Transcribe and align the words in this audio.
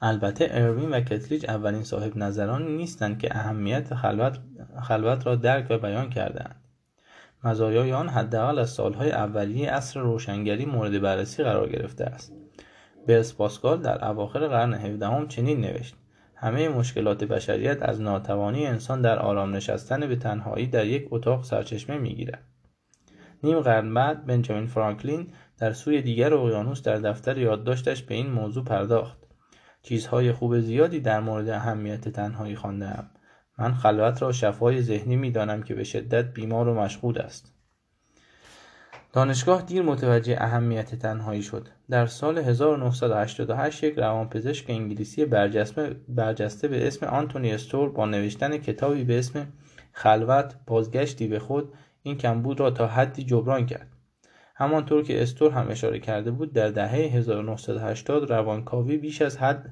البته 0.00 0.48
اروین 0.50 0.90
و 0.90 1.00
کتلیج 1.00 1.46
اولین 1.48 1.84
صاحب 1.84 2.16
نظرانی 2.16 2.76
نیستند 2.76 3.18
که 3.18 3.36
اهمیت 3.36 3.94
خلوت, 3.94 4.38
خلوت 4.82 5.26
را 5.26 5.36
درک 5.36 5.66
و 5.70 5.78
بیان 5.78 6.10
کردهاند. 6.10 6.60
مزایای 7.44 7.92
آن 7.92 8.08
حداقل 8.08 8.58
از 8.58 8.70
سالهای 8.70 9.12
اولیه 9.12 9.70
عصر 9.70 10.00
روشنگری 10.00 10.64
مورد 10.64 11.00
بررسی 11.00 11.42
قرار 11.42 11.68
گرفته 11.68 12.04
است. 12.04 12.32
برس 13.06 13.34
پاسکال 13.34 13.82
در 13.82 14.08
اواخر 14.08 14.48
قرن 14.48 14.74
هفدهم 14.74 15.28
چنین 15.28 15.60
نوشت 15.60 15.94
همه 16.34 16.68
مشکلات 16.68 17.24
بشریت 17.24 17.82
از 17.82 18.00
ناتوانی 18.00 18.66
انسان 18.66 19.02
در 19.02 19.18
آرام 19.18 19.56
نشستن 19.56 20.08
به 20.08 20.16
تنهایی 20.16 20.66
در 20.66 20.86
یک 20.86 21.08
اتاق 21.10 21.44
سرچشمه 21.44 21.98
می‌گیرد. 21.98 22.44
نیم 23.42 23.60
قرن 23.60 23.94
بعد 23.94 24.26
بنجامین 24.26 24.66
فرانکلین 24.66 25.28
در 25.58 25.72
سوی 25.72 26.02
دیگر 26.02 26.34
اقیانوس 26.34 26.82
در 26.82 26.96
دفتر 26.96 27.38
یادداشتش 27.38 28.02
به 28.02 28.14
این 28.14 28.30
موضوع 28.30 28.64
پرداخت. 28.64 29.25
چیزهای 29.88 30.32
خوب 30.32 30.60
زیادی 30.60 31.00
در 31.00 31.20
مورد 31.20 31.48
اهمیت 31.48 32.08
تنهایی 32.08 32.56
خواندهام. 32.56 33.10
من 33.58 33.74
خلوت 33.74 34.22
را 34.22 34.32
شفای 34.32 34.82
ذهنی 34.82 35.16
می‌دانم 35.16 35.62
که 35.62 35.74
به 35.74 35.84
شدت 35.84 36.24
بیمار 36.24 36.68
و 36.68 36.74
مشغول 36.74 37.18
است. 37.18 37.52
دانشگاه 39.12 39.62
دیر 39.62 39.82
متوجه 39.82 40.36
اهمیت 40.40 40.94
تنهایی 40.94 41.42
شد. 41.42 41.68
در 41.90 42.06
سال 42.06 42.38
1988 42.38 43.84
یک 43.84 43.98
روانپزشک 43.98 44.70
انگلیسی 44.70 45.24
برجسته 46.08 46.68
به 46.68 46.86
اسم 46.86 47.06
آنتونی 47.06 47.52
استور 47.52 47.88
با 47.88 48.06
نوشتن 48.06 48.58
کتابی 48.58 49.04
به 49.04 49.18
اسم 49.18 49.46
خلوت 49.92 50.54
بازگشتی 50.66 51.28
به 51.28 51.38
خود 51.38 51.72
این 52.02 52.18
کمبود 52.18 52.60
را 52.60 52.70
تا 52.70 52.86
حدی 52.86 53.24
جبران 53.24 53.66
کرد. 53.66 53.95
همانطور 54.58 55.02
که 55.02 55.22
استور 55.22 55.50
هم 55.50 55.70
اشاره 55.70 55.98
کرده 55.98 56.30
بود 56.30 56.52
در 56.52 56.68
دهه 56.68 56.90
1980 56.90 58.30
روانکاوی 58.30 58.96
بیش 58.96 59.22
از 59.22 59.38
حد 59.38 59.70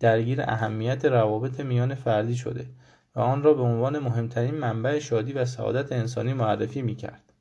درگیر 0.00 0.42
اهمیت 0.42 1.04
روابط 1.04 1.60
میان 1.60 1.94
فردی 1.94 2.36
شده 2.36 2.66
و 3.16 3.20
آن 3.20 3.42
را 3.42 3.54
به 3.54 3.62
عنوان 3.62 3.98
مهمترین 3.98 4.54
منبع 4.54 4.98
شادی 4.98 5.32
و 5.32 5.44
سعادت 5.44 5.92
انسانی 5.92 6.32
معرفی 6.32 6.82
می 6.82 6.94
کرد. 6.94 7.32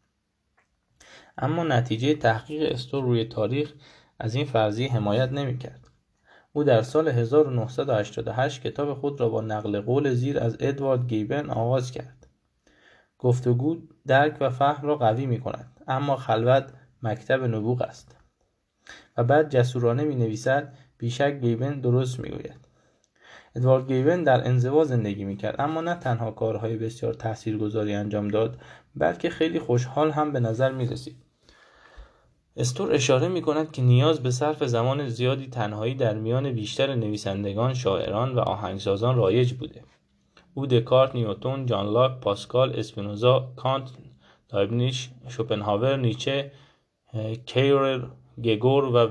اما 1.38 1.64
نتیجه 1.64 2.16
تحقیق 2.16 2.72
استور 2.72 3.04
روی 3.04 3.26
تاریخ 3.26 3.74
از 4.20 4.36
این 4.36 4.46
فرضیه 4.46 4.94
حمایت 4.94 5.32
نمی 5.32 5.58
کرد. 5.58 5.88
او 6.54 6.64
در 6.64 6.82
سال 6.82 7.08
1988 7.08 8.62
کتاب 8.62 8.94
خود 8.94 9.20
را 9.20 9.30
با 9.30 9.42
نقل 9.42 9.82
قول 9.82 10.14
زیر 10.14 10.40
از 10.40 10.58
ادوارد 10.60 11.08
گیبن 11.08 11.50
آغاز 11.50 11.92
کرد. 11.92 12.28
گفتگو 13.20 13.78
درک 14.08 14.38
و 14.40 14.50
فهم 14.50 14.88
را 14.88 14.96
قوی 14.96 15.26
می 15.26 15.40
کند 15.40 15.82
اما 15.88 16.16
خلوت 16.16 16.74
مکتب 17.04 17.44
نبوغ 17.44 17.82
است 17.82 18.16
و 19.18 19.24
بعد 19.24 19.50
جسورانه 19.50 20.04
می 20.04 20.16
نویسد 20.16 20.74
بیشک 20.98 21.40
گیبن 21.40 21.80
درست 21.80 22.20
می 22.20 22.30
گوید. 22.30 22.70
ادوارد 23.56 23.88
گیون 23.88 24.24
در 24.24 24.48
انزوا 24.48 24.84
زندگی 24.84 25.24
می‌کرد 25.24 25.62
اما 25.62 25.82
نه 25.82 25.96
تنها 25.96 26.32
کارهای 26.32 26.78
بسیار 26.78 27.14
تاثیرگذاری 27.14 27.94
انجام 27.94 28.28
داد 28.28 28.62
بلکه 28.96 29.30
خیلی 29.30 29.60
خوشحال 29.60 30.12
هم 30.12 30.34
به 30.34 30.40
نظر 30.40 30.72
می‌رسید 30.72 31.16
استور 32.58 32.94
اشاره 32.94 33.28
می 33.28 33.42
کند 33.42 33.72
که 33.72 33.82
نیاز 33.82 34.24
به 34.24 34.32
صرف 34.32 34.64
زمان 34.64 35.10
زیادی 35.10 35.48
تنهایی 35.48 35.96
در 35.96 36.14
میان 36.14 36.52
بیشتر 36.52 36.96
نویسندگان، 36.96 37.74
شاعران 37.74 38.36
و 38.36 38.40
آهنگسازان 38.40 39.16
رایج 39.18 39.54
بوده. 39.54 39.84
او 40.54 40.66
دکارت، 40.66 41.16
نیوتون، 41.16 41.66
جان 41.66 41.86
لاک، 41.86 42.20
پاسکال، 42.20 42.80
اسپینوزا، 42.80 43.54
کانت، 43.56 43.90
لایبنیش، 44.54 45.10
شوپنهاور، 45.28 45.98
نیچه، 45.98 46.52
کیرر، 47.46 48.02
گگور 48.44 48.84
و 48.84 49.08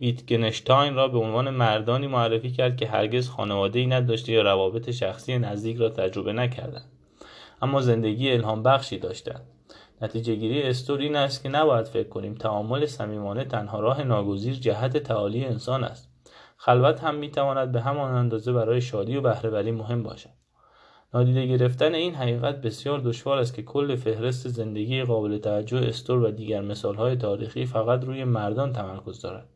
ویتگنشتاین 0.00 0.94
را 0.94 1.08
به 1.08 1.18
عنوان 1.18 1.50
مردانی 1.50 2.06
معرفی 2.06 2.50
کرد 2.50 2.76
که 2.76 2.86
هرگز 2.86 3.30
ای 3.74 3.86
نداشته 3.86 4.32
یا 4.32 4.42
روابط 4.42 4.90
شخصی 4.90 5.38
نزدیک 5.38 5.76
را 5.76 5.88
تجربه 5.88 6.32
نکردند. 6.32 6.90
اما 7.62 7.80
زندگی 7.80 8.32
الهام 8.32 8.62
بخشی 8.62 8.98
داشتند. 8.98 9.42
نتیجه 10.02 10.34
گیری 10.34 10.62
استور 10.62 10.98
این 10.98 11.16
است 11.16 11.42
که 11.42 11.48
نباید 11.48 11.86
فکر 11.86 12.08
کنیم 12.08 12.34
تعامل 12.34 12.86
صمیمانه 12.86 13.44
تنها 13.44 13.80
راه 13.80 14.02
ناگزیر 14.02 14.54
جهت 14.54 14.96
تعالی 14.96 15.44
انسان 15.44 15.84
است. 15.84 16.10
خلوت 16.56 17.04
هم 17.04 17.14
می‌تواند 17.14 17.72
به 17.72 17.80
همان 17.80 18.14
اندازه 18.14 18.52
برای 18.52 18.80
شادی 18.80 19.16
و 19.16 19.20
بهرهوری 19.20 19.70
مهم 19.70 20.02
باشد. 20.02 20.30
نادیده 21.14 21.46
گرفتن 21.46 21.94
این 21.94 22.14
حقیقت 22.14 22.60
بسیار 22.60 22.98
دشوار 22.98 23.38
است 23.38 23.54
که 23.54 23.62
کل 23.62 23.96
فهرست 23.96 24.48
زندگی 24.48 25.02
قابل 25.02 25.38
توجه 25.38 25.78
استور 25.78 26.18
و 26.18 26.30
دیگر 26.30 26.60
مثالهای 26.60 27.16
تاریخی 27.16 27.66
فقط 27.66 28.04
روی 28.04 28.24
مردان 28.24 28.72
تمرکز 28.72 29.20
دارد. 29.20 29.48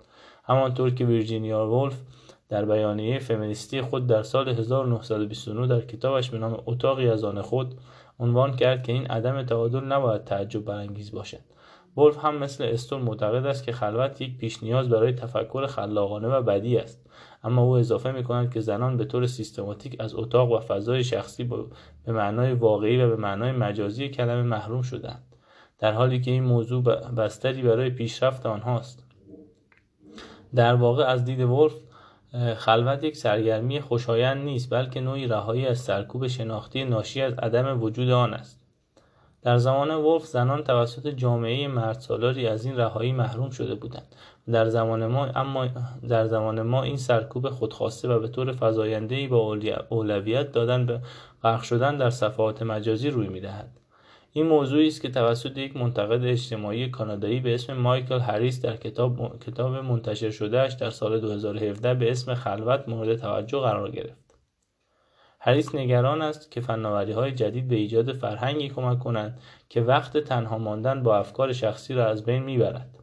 همانطور 0.44 0.90
که 0.90 1.04
ویرجینیا 1.04 1.66
وولف 1.66 2.00
در 2.48 2.64
بیانیه 2.64 3.18
فمینیستی 3.18 3.80
خود 3.80 4.06
در 4.06 4.22
سال 4.22 4.48
1929 4.48 5.66
در 5.66 5.80
کتابش 5.80 6.30
به 6.30 6.38
نام 6.38 6.62
اتاقی 6.66 7.08
از 7.08 7.24
آن 7.24 7.42
خود 7.42 7.74
عنوان 8.20 8.56
کرد 8.56 8.82
که 8.82 8.92
این 8.92 9.06
عدم 9.06 9.42
تعادل 9.42 9.84
نباید 9.84 10.24
تعجب 10.24 10.64
برانگیز 10.64 11.12
باشد. 11.12 11.40
ولف 11.96 12.24
هم 12.24 12.38
مثل 12.38 12.64
استون 12.64 13.02
معتقد 13.02 13.46
است 13.46 13.64
که 13.64 13.72
خلوت 13.72 14.20
یک 14.20 14.38
پیش 14.38 14.62
نیاز 14.62 14.88
برای 14.88 15.12
تفکر 15.12 15.66
خلاقانه 15.66 16.28
و 16.28 16.42
بدی 16.42 16.76
است. 16.76 17.06
اما 17.44 17.62
او 17.62 17.70
اضافه 17.70 18.12
می 18.12 18.24
کند 18.24 18.52
که 18.52 18.60
زنان 18.60 18.96
به 18.96 19.04
طور 19.04 19.26
سیستماتیک 19.26 19.96
از 20.00 20.14
اتاق 20.14 20.52
و 20.52 20.60
فضای 20.60 21.04
شخصی 21.04 21.44
به 22.04 22.12
معنای 22.12 22.52
واقعی 22.52 23.02
و 23.02 23.08
به 23.08 23.16
معنای 23.16 23.52
مجازی 23.52 24.08
کلمه 24.08 24.42
محروم 24.42 24.82
شدند 24.82 25.22
در 25.78 25.92
حالی 25.92 26.20
که 26.20 26.30
این 26.30 26.44
موضوع 26.44 26.82
بستری 27.10 27.62
برای 27.62 27.90
پیشرفت 27.90 28.46
آنهاست. 28.46 29.04
در 30.54 30.74
واقع 30.74 31.04
از 31.04 31.24
دید 31.24 31.40
ولف 31.40 31.74
خلوت 32.56 33.04
یک 33.04 33.16
سرگرمی 33.16 33.80
خوشایند 33.80 34.44
نیست 34.44 34.70
بلکه 34.70 35.00
نوعی 35.00 35.26
رهایی 35.26 35.66
از 35.66 35.78
سرکوب 35.78 36.26
شناختی 36.26 36.84
ناشی 36.84 37.22
از 37.22 37.34
عدم 37.34 37.82
وجود 37.82 38.10
آن 38.10 38.34
است. 38.34 38.59
در 39.42 39.58
زمان 39.58 39.90
ولف 39.90 40.26
زنان 40.26 40.64
توسط 40.64 41.06
جامعه 41.06 41.68
مردسالاری 41.68 42.46
از 42.46 42.64
این 42.64 42.76
رهایی 42.76 43.12
محروم 43.12 43.50
شده 43.50 43.74
بودند 43.74 44.14
در 44.52 44.68
زمان 44.68 45.06
ما 45.06 45.26
اما 45.26 45.68
در 46.08 46.26
زمان 46.26 46.62
ما 46.62 46.82
این 46.82 46.96
سرکوب 46.96 47.50
خودخواسته 47.50 48.08
و 48.08 48.18
به 48.18 48.28
طور 48.28 48.52
فزایندهای 48.52 49.26
با 49.28 49.58
اولویت 49.88 50.52
دادن 50.52 50.86
به 50.86 51.00
غرق 51.42 51.62
شدن 51.62 51.96
در 51.96 52.10
صفحات 52.10 52.62
مجازی 52.62 53.10
روی 53.10 53.28
می‌دهد 53.28 53.70
این 54.32 54.46
موضوعی 54.46 54.88
است 54.88 55.02
که 55.02 55.10
توسط 55.10 55.58
یک 55.58 55.76
منتقد 55.76 56.24
اجتماعی 56.24 56.88
کانادایی 56.88 57.40
به 57.40 57.54
اسم 57.54 57.72
مایکل 57.72 58.18
هریس 58.18 58.62
در 58.62 58.76
کتاب, 58.76 59.38
کتاب 59.40 59.74
منتشر 59.74 60.30
شدهش 60.30 60.72
در 60.72 60.90
سال 60.90 61.20
2017 61.20 61.94
به 61.94 62.10
اسم 62.10 62.34
خلوت 62.34 62.88
مورد 62.88 63.16
توجه 63.16 63.58
قرار 63.58 63.90
گرفت. 63.90 64.19
هریس 65.42 65.74
نگران 65.74 66.22
است 66.22 66.50
که 66.50 66.60
فناوری 66.60 67.12
های 67.12 67.32
جدید 67.32 67.68
به 67.68 67.76
ایجاد 67.76 68.12
فرهنگی 68.12 68.68
کمک 68.68 68.98
کنند 68.98 69.40
که 69.68 69.80
وقت 69.80 70.16
تنها 70.16 70.58
ماندن 70.58 71.02
با 71.02 71.18
افکار 71.18 71.52
شخصی 71.52 71.94
را 71.94 72.06
از 72.06 72.24
بین 72.24 72.42
می‌برد 72.42 72.98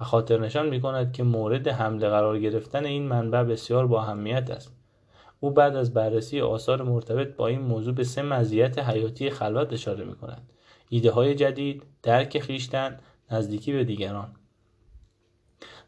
و 0.00 0.04
خاطر 0.04 0.38
نشان 0.40 0.68
می 0.68 0.80
کند 0.80 1.12
که 1.12 1.22
مورد 1.22 1.68
حمله 1.68 2.08
قرار 2.08 2.38
گرفتن 2.38 2.84
این 2.84 3.08
منبع 3.08 3.42
بسیار 3.42 3.86
با 3.86 4.02
اهمیت 4.02 4.50
است. 4.50 4.72
او 5.40 5.50
بعد 5.50 5.76
از 5.76 5.94
بررسی 5.94 6.40
آثار 6.40 6.82
مرتبط 6.82 7.36
با 7.36 7.46
این 7.46 7.60
موضوع 7.60 7.94
به 7.94 8.04
سه 8.04 8.22
مزیت 8.22 8.78
حیاتی 8.78 9.30
خلوت 9.30 9.72
اشاره 9.72 10.04
می 10.04 10.14
کند. 10.14 10.42
ایده 10.88 11.10
های 11.10 11.34
جدید، 11.34 11.82
درک 12.02 12.38
خیشتن، 12.38 12.98
نزدیکی 13.30 13.72
به 13.72 13.84
دیگران 13.84 14.28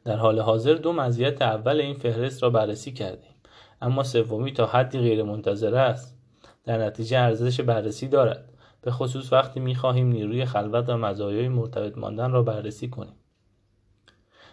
در 0.05 0.17
حال 0.17 0.41
حاضر 0.41 0.75
دو 0.75 0.93
مزیت 0.93 1.43
اول 1.43 1.81
این 1.81 1.95
فهرست 1.95 2.43
را 2.43 2.51
بررسی 2.51 2.93
کردیم 2.93 3.34
اما 3.85 4.03
سومی 4.03 4.53
تا 4.53 4.67
حدی 4.67 4.99
غیر 4.99 5.23
منتظره 5.23 5.79
است. 5.79 6.19
در 6.65 6.79
نتیجه 6.79 7.19
ارزش 7.19 7.61
بررسی 7.61 8.09
دارد. 8.09 8.49
به 8.83 8.91
خصوص 8.91 9.33
وقتی 9.33 9.61
می‌خواهیم 9.61 10.09
نیروی 10.09 10.45
خلوت 10.45 10.89
و 10.89 10.97
مزایای 10.97 11.49
مرتبط 11.49 11.99
ماندن 11.99 12.33
را 12.33 12.43
بررسی 12.43 12.89
کنیم. 12.89 13.15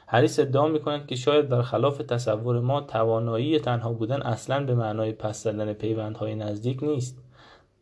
هریس 0.07 0.39
ادعا 0.39 0.67
می 0.67 0.79
کند 0.79 1.07
که 1.07 1.15
شاید 1.15 1.49
برخلاف 1.49 1.97
تصور 1.97 2.59
ما 2.59 2.81
توانایی 2.81 3.59
تنها 3.59 3.93
بودن 3.93 4.21
اصلا 4.21 4.65
به 4.65 4.75
معنای 4.75 5.11
پس 5.11 5.43
زدن 5.43 5.73
پیوندهای 5.73 6.35
نزدیک 6.35 6.83
نیست 6.83 7.23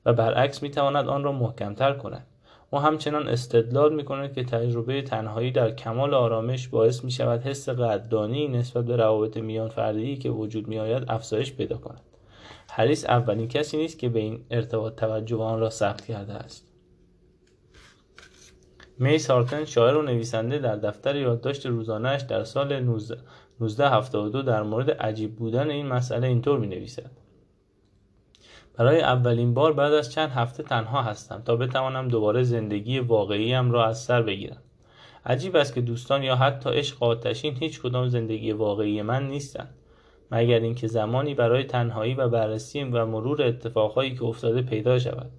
و 0.06 0.14
برعکس 0.14 0.64
می 0.64 0.70
تواند 0.70 1.08
آن 1.08 1.24
را 1.24 1.32
محکمتر 1.32 1.94
کند. 1.94 2.28
او 2.72 2.80
همچنان 2.80 3.28
استدلال 3.28 3.96
می‌کند 3.96 4.34
که 4.34 4.44
تجربه 4.44 5.02
تنهایی 5.02 5.52
در 5.52 5.72
کمال 5.72 6.14
آرامش 6.14 6.68
باعث 6.68 7.04
می 7.04 7.12
شود 7.12 7.42
حس 7.42 7.70
قدردانی 7.70 8.48
نسبت 8.48 8.86
به 8.86 8.96
روابط 8.96 9.38
میان 9.38 9.70
فردی 9.70 10.18
که 10.18 10.30
وجود 10.30 10.68
می 10.68 10.80
آید 10.80 11.04
افزایش 11.08 11.54
پیدا 11.54 11.78
کند. 11.78 12.02
هریس 12.70 13.06
اولین 13.06 13.48
کسی 13.48 13.78
نیست 13.78 14.00
که 14.00 14.10
به 14.10 14.20
این 14.20 14.46
ارتباط 14.52 14.96
توجه 14.96 15.38
آن 15.38 15.60
را 15.60 15.70
ثبت 15.70 16.06
کرده 16.06 16.34
است. 16.34 16.66
می 19.00 19.18
سارتن 19.18 19.66
شاعر 19.66 19.96
و 19.96 20.02
نویسنده 20.02 20.60
در 20.60 20.76
دفتر 20.76 21.16
یادداشت 21.16 21.66
روزانهاش 21.66 22.22
در 22.22 22.44
سال 22.44 22.72
1972 22.72 24.42
در 24.42 24.64
مورد 24.64 24.92
عجیب 24.92 25.36
بودن 25.36 25.70
این 25.70 25.88
مسئله 25.88 26.28
اینطور 26.28 26.60
می 26.60 26.68
نویسد 26.68 27.12
برای 28.80 29.02
اولین 29.02 29.54
بار 29.54 29.74
بعد 29.74 29.94
از 29.94 30.12
چند 30.12 30.30
هفته 30.30 30.64
تنها 30.64 31.02
هستم 31.02 31.42
تا 31.46 31.56
بتوانم 31.56 32.08
دوباره 32.08 32.44
زندگی 32.44 33.00
واقعیم 33.00 33.72
را 33.72 33.86
از 33.86 34.04
سر 34.04 34.22
بگیرم. 34.22 34.58
عجیب 35.26 35.56
است 35.56 35.74
که 35.74 35.82
دوستان 35.82 36.24
یا 36.24 36.36
حتی 36.36 36.70
عشق 36.70 37.04
آتشین 37.04 37.56
هیچ 37.56 37.82
کدام 37.82 38.08
زندگی 38.08 38.52
واقعی 38.52 39.02
من 39.02 39.28
نیستند 39.28 39.74
مگر 40.32 40.60
اینکه 40.60 40.88
زمانی 40.88 41.34
برای 41.34 41.64
تنهایی 41.64 42.14
و 42.14 42.30
بررسی 42.30 42.84
و 42.84 43.06
مرور 43.06 43.42
اتفاقهایی 43.42 44.16
که 44.16 44.24
افتاده 44.24 44.62
پیدا 44.62 45.00
شود. 45.00 45.32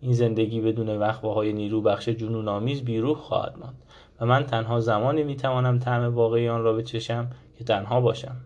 این 0.00 0.12
زندگی 0.12 0.60
بدون 0.60 0.88
وقفه 0.98 1.28
های 1.28 1.52
نیرو 1.52 1.82
بخش 1.82 2.08
جنون 2.08 2.48
آمیز 2.48 2.84
بیروح 2.84 3.16
خواهد 3.16 3.54
ماند 3.58 3.82
و 4.20 4.26
من 4.26 4.46
تنها 4.46 4.80
زمانی 4.80 5.22
می‌توانم 5.22 5.78
طعم 5.78 6.14
واقعی 6.14 6.48
آن 6.48 6.62
را 6.62 6.72
بچشم 6.72 7.30
که 7.58 7.64
تنها 7.64 8.00
باشم. 8.00 8.36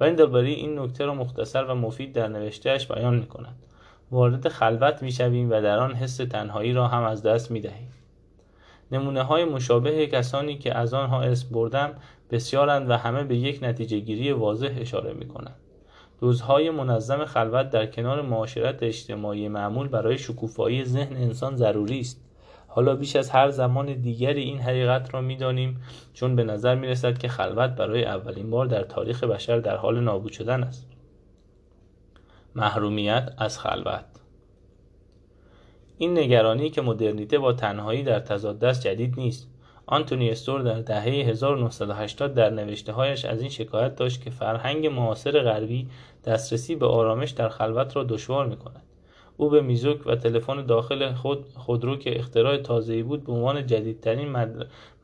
و 0.00 0.36
این 0.36 0.78
نکته 0.78 1.04
را 1.04 1.14
مختصر 1.14 1.64
و 1.64 1.74
مفید 1.74 2.12
در 2.12 2.28
نوشتهاش 2.28 2.86
بیان 2.86 3.16
می 3.16 3.26
کند. 3.26 3.56
وارد 4.10 4.48
خلوت 4.48 5.02
می 5.02 5.12
شویم 5.12 5.50
و 5.50 5.60
در 5.60 5.78
آن 5.78 5.94
حس 5.94 6.16
تنهایی 6.16 6.72
را 6.72 6.88
هم 6.88 7.02
از 7.02 7.22
دست 7.22 7.50
می 7.50 7.60
دهیم. 7.60 7.88
نمونه 8.92 9.22
های 9.22 9.44
مشابه 9.44 10.06
کسانی 10.06 10.58
که 10.58 10.74
از 10.74 10.94
آنها 10.94 11.22
اسم 11.22 11.48
بردم 11.50 11.92
بسیارند 12.30 12.90
و 12.90 12.96
همه 12.96 13.24
به 13.24 13.36
یک 13.36 13.58
نتیجه 13.62 13.98
گیری 13.98 14.32
واضح 14.32 14.74
اشاره 14.78 15.12
می 15.12 15.28
کنند. 15.28 15.56
روزهای 16.20 16.70
منظم 16.70 17.24
خلوت 17.24 17.70
در 17.70 17.86
کنار 17.86 18.22
معاشرت 18.22 18.82
اجتماعی 18.82 19.48
معمول 19.48 19.88
برای 19.88 20.18
شکوفایی 20.18 20.84
ذهن 20.84 21.16
انسان 21.16 21.56
ضروری 21.56 22.00
است. 22.00 22.29
حالا 22.72 22.96
بیش 22.96 23.16
از 23.16 23.30
هر 23.30 23.50
زمان 23.50 23.94
دیگری 23.94 24.42
این 24.42 24.58
حقیقت 24.58 25.14
را 25.14 25.20
می‌دانیم 25.20 25.82
چون 26.14 26.36
به 26.36 26.44
نظر 26.44 26.74
می 26.74 26.86
رسد 26.86 27.18
که 27.18 27.28
خلوت 27.28 27.70
برای 27.70 28.04
اولین 28.04 28.50
بار 28.50 28.66
در 28.66 28.82
تاریخ 28.82 29.24
بشر 29.24 29.58
در 29.58 29.76
حال 29.76 30.00
نابود 30.00 30.32
شدن 30.32 30.62
است. 30.62 30.86
محرومیت 32.54 33.34
از 33.38 33.58
خلوت 33.58 34.04
این 35.98 36.18
نگرانی 36.18 36.70
که 36.70 36.82
مدرنیته 36.82 37.38
با 37.38 37.52
تنهایی 37.52 38.02
در 38.02 38.20
تضاد 38.20 38.64
است 38.64 38.82
جدید 38.82 39.14
نیست 39.16 39.48
آنتونی 39.86 40.30
استور 40.30 40.62
در 40.62 40.80
دهه 40.80 41.04
1980 41.04 42.34
در 42.34 42.50
نوشته 42.50 42.92
هایش 42.92 43.24
از 43.24 43.40
این 43.40 43.50
شکایت 43.50 43.96
داشت 43.96 44.24
که 44.24 44.30
فرهنگ 44.30 44.86
معاصر 44.86 45.42
غربی 45.42 45.88
دسترسی 46.24 46.74
به 46.74 46.86
آرامش 46.86 47.30
در 47.30 47.48
خلوت 47.48 47.96
را 47.96 48.04
دشوار 48.04 48.46
می 48.46 48.56
کند. 48.56 48.82
او 49.40 49.48
به 49.48 49.60
میزوک 49.60 50.06
و 50.06 50.16
تلفن 50.16 50.66
داخل 50.66 51.12
خود 51.12 51.46
خودرو 51.54 51.96
که 51.96 52.18
اختراع 52.18 52.56
تازه‌ای 52.56 53.02
بود 53.02 53.24
به 53.24 53.32
عنوان 53.32 53.66
جدیدترین 53.66 54.28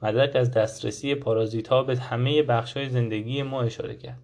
مدرک 0.02 0.36
از 0.36 0.50
دسترسی 0.50 1.14
پارازیت 1.14 1.68
ها 1.68 1.82
به 1.82 1.96
همه 1.96 2.42
بخش 2.42 2.76
های 2.76 2.88
زندگی 2.88 3.42
ما 3.42 3.62
اشاره 3.62 3.94
کرد. 3.94 4.18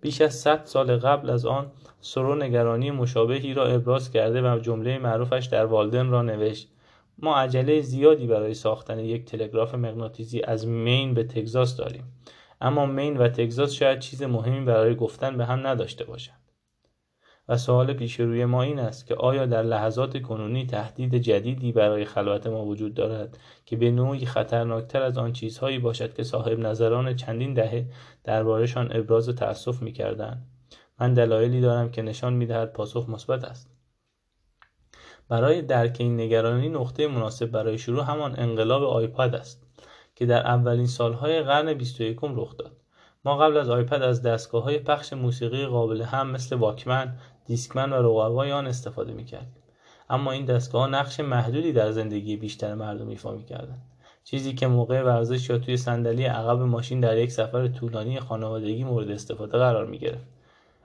بیش 0.00 0.20
از 0.20 0.34
100 0.34 0.60
سال 0.64 0.96
قبل 0.96 1.30
از 1.30 1.46
آن 1.46 1.66
سرو 2.00 2.34
نگرانی 2.34 2.90
مشابهی 2.90 3.54
را 3.54 3.66
ابراز 3.66 4.10
کرده 4.10 4.42
و 4.42 4.58
جمله 4.58 4.98
معروفش 4.98 5.48
در 5.52 5.64
والدن 5.64 6.10
را 6.10 6.22
نوشت. 6.22 6.68
ما 7.18 7.36
عجله 7.36 7.80
زیادی 7.80 8.26
برای 8.26 8.54
ساختن 8.54 8.98
یک 8.98 9.24
تلگراف 9.24 9.74
مغناطیسی 9.74 10.42
از 10.42 10.66
مین 10.66 11.14
به 11.14 11.24
تگزاس 11.24 11.76
داریم. 11.76 12.04
اما 12.60 12.86
مین 12.86 13.16
و 13.16 13.28
تگزاس 13.28 13.72
شاید 13.72 13.98
چیز 13.98 14.22
مهمی 14.22 14.64
برای 14.64 14.94
گفتن 14.94 15.36
به 15.36 15.44
هم 15.44 15.66
نداشته 15.66 16.04
باشند. 16.04 16.45
و 17.48 17.56
سوال 17.56 17.92
پیش 17.92 18.20
روی 18.20 18.44
ما 18.44 18.62
این 18.62 18.78
است 18.78 19.06
که 19.06 19.14
آیا 19.14 19.46
در 19.46 19.62
لحظات 19.62 20.22
کنونی 20.22 20.66
تهدید 20.66 21.14
جدیدی 21.14 21.72
برای 21.72 22.04
خلوت 22.04 22.46
ما 22.46 22.64
وجود 22.64 22.94
دارد 22.94 23.38
که 23.64 23.76
به 23.76 23.90
نوعی 23.90 24.26
خطرناکتر 24.26 25.02
از 25.02 25.18
آن 25.18 25.32
چیزهایی 25.32 25.78
باشد 25.78 26.14
که 26.14 26.22
صاحب 26.22 26.58
نظران 26.58 27.16
چندین 27.16 27.54
دهه 27.54 27.86
دربارهشان 28.24 28.96
ابراز 28.96 29.28
تأسف 29.28 29.82
می‌کردند؟ 29.82 30.46
من 31.00 31.14
دلایلی 31.14 31.60
دارم 31.60 31.90
که 31.90 32.02
نشان 32.02 32.32
می‌دهد 32.32 32.72
پاسخ 32.72 33.08
مثبت 33.08 33.44
است. 33.44 33.70
برای 35.28 35.62
درک 35.62 35.96
این 36.00 36.20
نگرانی 36.20 36.68
نقطه 36.68 37.08
مناسب 37.08 37.46
برای 37.46 37.78
شروع 37.78 38.04
همان 38.04 38.34
انقلاب 38.38 38.82
آیپد 38.82 39.34
است 39.34 39.66
که 40.14 40.26
در 40.26 40.46
اولین 40.46 40.86
سالهای 40.86 41.42
قرن 41.42 41.74
21 41.74 42.18
رخ 42.22 42.56
داد. 42.56 42.76
ما 43.24 43.36
قبل 43.36 43.56
از 43.56 43.70
آیپد 43.70 44.02
از 44.02 44.22
دستگاه 44.22 44.62
های 44.62 44.78
پخش 44.78 45.12
موسیقی 45.12 45.66
قابل 45.66 46.02
هم 46.02 46.30
مثل 46.30 46.56
واکمن، 46.56 47.18
دیسکمن 47.46 47.92
و 47.92 47.96
رقبای 47.96 48.52
آن 48.52 48.66
استفاده 48.66 49.12
می‌کردیم 49.12 49.62
اما 50.10 50.32
این 50.32 50.44
دستگاه 50.44 50.88
نقش 50.88 51.20
محدودی 51.20 51.72
در 51.72 51.92
زندگی 51.92 52.36
بیشتر 52.36 52.74
مردم 52.74 53.08
ایفا 53.08 53.32
می‌کردند. 53.32 53.82
چیزی 54.24 54.54
که 54.54 54.66
موقع 54.66 55.02
ورزش 55.02 55.50
یا 55.50 55.58
توی 55.58 55.76
صندلی 55.76 56.24
عقب 56.24 56.60
ماشین 56.60 57.00
در 57.00 57.18
یک 57.18 57.32
سفر 57.32 57.68
طولانی 57.68 58.20
خانوادگی 58.20 58.84
مورد 58.84 59.10
استفاده 59.10 59.58
قرار 59.58 59.86
می 59.86 60.00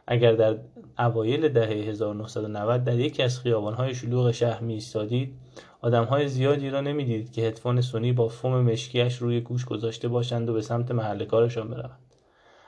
اگر 0.08 0.34
در 0.34 0.58
اوایل 1.00 1.50
دهه 1.50 1.70
1990 1.70 2.84
در 2.84 3.00
یکی 3.00 3.24
از 3.24 3.40
خیابانهای 3.40 3.96
شلوغ 3.96 4.32
شهر 4.32 4.62
می 4.62 4.74
ایستادید 4.74 5.34
آدمهای 5.82 6.28
زیادی 6.28 6.70
را 6.70 6.82
نمی‌دید 6.82 7.32
که 7.32 7.42
هدفون 7.42 7.82
سونی 7.82 8.14
با 8.14 8.28
فوم 8.28 8.62
مشکیش 8.62 9.18
روی 9.18 9.42
گوش 9.42 9.66
گذاشته 9.66 10.08
باشند 10.08 10.50
و 10.50 10.54
به 10.54 10.62
سمت 10.62 10.92
محل 10.92 11.26
کارشان 11.26 11.70
بروند. 11.70 12.11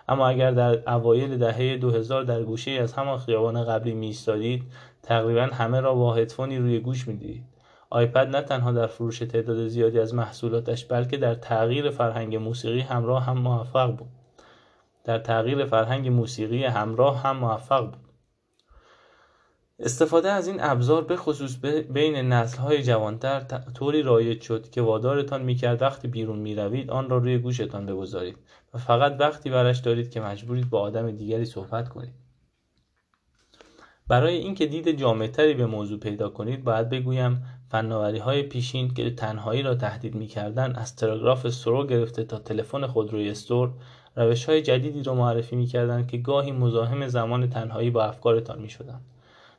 اما 0.09 0.27
اگر 0.27 0.51
در 0.51 0.93
اوایل 0.93 1.37
دهه 1.37 1.77
2000 1.77 2.23
در 2.23 2.43
گوشه 2.43 2.71
از 2.71 2.93
همان 2.93 3.17
خیابان 3.17 3.63
قبلی 3.63 3.93
می 3.93 4.05
ایستادید 4.05 4.63
تقریبا 5.03 5.41
همه 5.41 5.79
را 5.79 5.93
با 5.93 6.13
هدفونی 6.13 6.57
روی 6.57 6.79
گوش 6.79 7.07
می‌دیدید. 7.07 7.43
آیپد 7.89 8.35
نه 8.35 8.41
تنها 8.41 8.71
در 8.71 8.87
فروش 8.87 9.19
تعداد 9.19 9.67
زیادی 9.67 9.99
از 9.99 10.13
محصولاتش 10.13 10.85
بلکه 10.85 11.17
در 11.17 11.35
تغییر 11.35 11.89
فرهنگ 11.89 12.35
موسیقی 12.35 12.79
همراه 12.79 13.23
هم 13.23 13.37
موفق 13.37 13.95
بود. 13.95 14.09
در 15.03 15.19
تغییر 15.19 15.65
فرهنگ 15.65 16.07
موسیقی 16.07 16.63
همراه 16.63 17.21
هم 17.21 17.37
موفق 17.37 17.85
بود. 17.85 18.02
استفاده 19.79 20.31
از 20.31 20.47
این 20.47 20.57
ابزار 20.59 21.03
به 21.03 21.15
خصوص 21.15 21.55
بین 21.89 22.15
نسل‌های 22.15 22.83
جوانتر 22.83 23.39
طوری 23.73 24.01
رایج 24.01 24.41
شد 24.41 24.69
که 24.69 24.81
وادارتان 24.81 25.41
می‌کرد 25.41 25.81
وقتی 25.81 26.07
بیرون 26.07 26.39
می‌روید 26.39 26.89
آن 26.91 27.09
را 27.09 27.17
روی 27.17 27.37
گوشتان 27.37 27.85
بگذارید 27.85 28.37
و 28.73 28.77
فقط 28.77 29.15
وقتی 29.19 29.49
برش 29.49 29.79
دارید 29.79 30.09
که 30.09 30.21
مجبورید 30.21 30.69
با 30.69 30.79
آدم 30.79 31.11
دیگری 31.11 31.45
صحبت 31.45 31.89
کنید. 31.89 32.13
برای 34.07 34.37
اینکه 34.37 34.65
دید 34.65 34.91
جامعتری 34.91 35.53
به 35.53 35.65
موضوع 35.65 35.99
پیدا 35.99 36.29
کنید 36.29 36.63
باید 36.63 36.89
بگویم 36.89 37.45
فناوری 37.69 38.19
های 38.19 38.43
پیشین 38.43 38.93
که 38.93 39.11
تنهایی 39.11 39.61
را 39.61 39.75
تهدید 39.75 40.15
می‌کردند 40.15 40.77
از 40.77 40.95
تلگراف 40.95 41.49
سرو 41.49 41.87
گرفته 41.87 42.23
تا 42.23 42.39
تلفن 42.39 42.87
خودروی 42.87 43.29
استور 43.29 43.71
روش 44.15 44.45
های 44.45 44.61
جدیدی 44.61 45.03
را 45.03 45.15
معرفی 45.15 45.55
می‌کردند 45.55 46.07
که 46.07 46.17
گاهی 46.17 46.51
مزاحم 46.51 47.07
زمان 47.07 47.49
تنهایی 47.49 47.89
با 47.89 48.03
افکارتان 48.03 48.61
می‌شدند. 48.61 49.01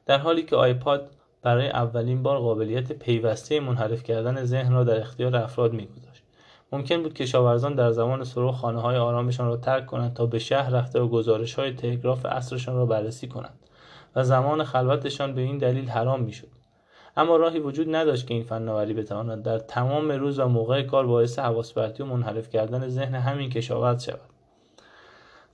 در 0.06 0.18
حالی 0.18 0.42
که 0.42 0.56
آیپاد 0.56 1.10
برای 1.42 1.68
اولین 1.68 2.22
بار 2.22 2.38
قابلیت 2.38 2.92
پیوسته 2.92 3.60
منحرف 3.60 4.02
کردن 4.02 4.44
ذهن 4.44 4.72
را 4.72 4.84
در 4.84 5.00
اختیار 5.00 5.36
افراد 5.36 5.72
میگذاشت. 5.72 6.22
ممکن 6.72 7.02
بود 7.02 7.14
کشاورزان 7.14 7.74
در 7.74 7.90
زمان 7.90 8.24
سرو 8.24 8.52
خانه 8.52 8.80
های 8.80 8.96
آرامشان 8.96 9.46
را 9.46 9.56
ترک 9.56 9.86
کنند 9.86 10.14
تا 10.14 10.26
به 10.26 10.38
شهر 10.38 10.70
رفته 10.70 11.00
و 11.00 11.08
گزارش 11.08 11.54
های 11.54 11.72
تلگراف 11.72 12.26
عصرشان 12.26 12.76
را 12.76 12.86
بررسی 12.86 13.28
کنند 13.28 13.58
و 14.16 14.24
زمان 14.24 14.64
خلوتشان 14.64 15.34
به 15.34 15.40
این 15.40 15.58
دلیل 15.58 15.88
حرام 15.88 16.22
می‌شد. 16.22 16.48
اما 17.16 17.36
راهی 17.36 17.58
وجود 17.58 17.94
نداشت 17.94 18.26
که 18.26 18.34
این 18.34 18.42
فناوری 18.42 18.94
بتواند 18.94 19.42
در 19.42 19.58
تمام 19.58 20.12
روز 20.12 20.38
و 20.38 20.48
موقع 20.48 20.82
کار 20.82 21.06
باعث 21.06 21.38
حواس 21.38 21.76
و 21.76 22.04
منحرف 22.04 22.48
کردن 22.48 22.88
ذهن 22.88 23.14
همین 23.14 23.50
کشاورز 23.50 24.04
شود. 24.04 24.33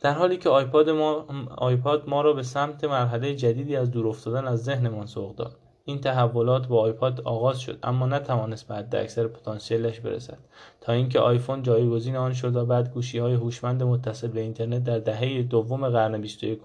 در 0.00 0.12
حالی 0.12 0.36
که 0.36 0.48
آیپاد 0.48 0.90
ما, 0.90 1.26
آیپاد 1.56 2.08
ما 2.08 2.22
را 2.22 2.32
به 2.32 2.42
سمت 2.42 2.84
مرحله 2.84 3.34
جدیدی 3.34 3.76
از 3.76 3.90
دور 3.90 4.08
افتادن 4.08 4.48
از 4.48 4.64
ذهنمان 4.64 5.06
سوق 5.06 5.36
داد. 5.36 5.56
این 5.84 6.00
تحولات 6.00 6.66
با 6.68 6.80
آیپاد 6.80 7.20
آغاز 7.20 7.60
شد 7.60 7.78
اما 7.82 8.06
نتوانست 8.06 8.68
به 8.68 8.74
حد 8.74 8.96
اکثر 8.96 9.26
پتانسیلش 9.26 10.00
برسد. 10.00 10.38
تا 10.80 10.92
اینکه 10.92 11.20
آیفون 11.20 11.62
جایگزین 11.62 12.16
آن 12.16 12.32
شد 12.32 12.56
و 12.56 12.66
بعد 12.66 12.92
گوشی 12.92 13.18
های 13.18 13.34
هوشمند 13.34 13.82
متصل 13.82 14.28
به 14.28 14.40
اینترنت 14.40 14.84
در 14.84 14.98
دهه 14.98 15.42
دوم 15.42 15.88
قرن 15.88 16.20
21 16.20 16.60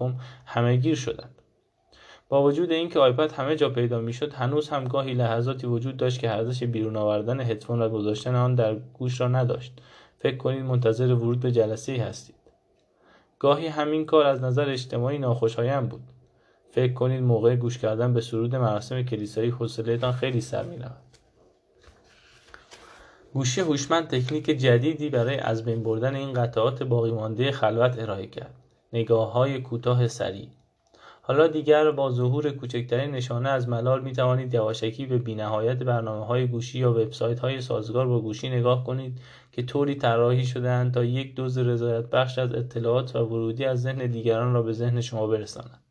همهگیر 0.46 0.94
شدند. 0.94 1.34
با 2.28 2.42
وجود 2.42 2.72
اینکه 2.72 2.98
آیپد 2.98 3.32
همه 3.32 3.56
جا 3.56 3.68
پیدا 3.68 4.00
می‌شد 4.00 4.32
هنوز 4.32 4.68
هم 4.68 4.84
گاهی 4.84 5.14
لحظاتی 5.14 5.66
وجود 5.66 5.96
داشت 5.96 6.20
که 6.20 6.30
ارزش 6.30 6.64
بیرون 6.64 6.96
آوردن 6.96 7.40
هدفون 7.40 7.82
و 7.82 7.88
گذاشتن 7.88 8.34
آن 8.34 8.54
در 8.54 8.74
گوش 8.74 9.20
را 9.20 9.28
نداشت. 9.28 9.72
فکر 10.18 10.36
کنید 10.36 10.64
منتظر 10.64 11.14
ورود 11.14 11.40
به 11.40 11.52
جلسه 11.52 11.92
ای 11.92 11.98
هستید. 11.98 12.45
گاهی 13.38 13.66
همین 13.66 14.06
کار 14.06 14.26
از 14.26 14.42
نظر 14.42 14.70
اجتماعی 14.70 15.18
ناخوشایند 15.18 15.88
بود. 15.88 16.02
فکر 16.70 16.92
کنید 16.92 17.22
موقع 17.22 17.56
گوش 17.56 17.78
کردن 17.78 18.14
به 18.14 18.20
سرود 18.20 18.56
مراسم 18.56 19.02
کلیسایی 19.02 19.50
حوصلهتان 19.50 20.12
خیلی 20.12 20.40
سر 20.40 20.62
می‌رود. 20.62 20.96
گوشی 23.32 23.60
هوشمند 23.60 24.08
تکنیک 24.08 24.44
جدیدی 24.44 25.10
برای 25.10 25.38
از 25.38 25.64
بین 25.64 25.82
بردن 25.82 26.14
این 26.14 26.32
قطعات 26.32 26.82
باقی 26.82 27.10
مانده 27.10 27.52
خلوت 27.52 27.98
ارائه 27.98 28.26
کرد. 28.26 28.54
نگاه 28.92 29.32
های 29.32 29.60
کوتاه 29.60 30.08
سریع 30.08 30.48
حالا 31.28 31.46
دیگر 31.46 31.90
با 31.90 32.10
ظهور 32.10 32.50
کوچکترین 32.50 33.10
نشانه 33.10 33.48
از 33.48 33.68
ملال 33.68 34.02
می 34.02 34.12
توانید 34.12 34.54
یواشکی 34.54 35.06
به 35.06 35.18
بینهایت 35.18 35.78
برنامه 35.78 36.26
های 36.26 36.46
گوشی 36.46 36.78
یا 36.78 36.92
وبسایت 36.92 37.40
های 37.40 37.60
سازگار 37.60 38.06
با 38.06 38.20
گوشی 38.20 38.48
نگاه 38.48 38.84
کنید 38.84 39.20
که 39.52 39.62
طوری 39.62 39.94
طراحی 39.94 40.46
شدهاند 40.46 40.94
تا 40.94 41.04
یک 41.04 41.34
دوز 41.34 41.58
رضایت 41.58 42.04
بخش 42.10 42.38
از 42.38 42.54
اطلاعات 42.54 43.16
و 43.16 43.18
ورودی 43.18 43.64
از 43.64 43.82
ذهن 43.82 44.06
دیگران 44.06 44.54
را 44.54 44.62
به 44.62 44.72
ذهن 44.72 45.00
شما 45.00 45.26
برسانند 45.26 45.82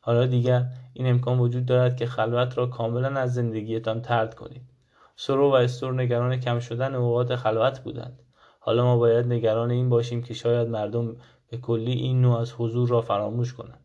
حالا 0.00 0.26
دیگر 0.26 0.66
این 0.92 1.06
امکان 1.06 1.38
وجود 1.38 1.66
دارد 1.66 1.96
که 1.96 2.06
خلوت 2.06 2.58
را 2.58 2.66
کاملا 2.66 3.08
از 3.08 3.34
زندگیتان 3.34 4.02
ترد 4.02 4.34
کنید. 4.34 4.62
سرو 5.16 5.50
و 5.50 5.54
استور 5.54 5.94
نگران 5.94 6.36
کم 6.36 6.58
شدن 6.58 6.94
اوقات 6.94 7.36
خلوت 7.36 7.80
بودند. 7.80 8.22
حالا 8.60 8.84
ما 8.84 8.96
باید 8.96 9.26
نگران 9.26 9.70
این 9.70 9.88
باشیم 9.88 10.22
که 10.22 10.34
شاید 10.34 10.68
مردم 10.68 11.16
به 11.50 11.56
کلی 11.56 11.92
این 11.92 12.20
نوع 12.20 12.38
از 12.38 12.52
حضور 12.52 12.88
را 12.88 13.00
فراموش 13.00 13.54
کنند. 13.54 13.83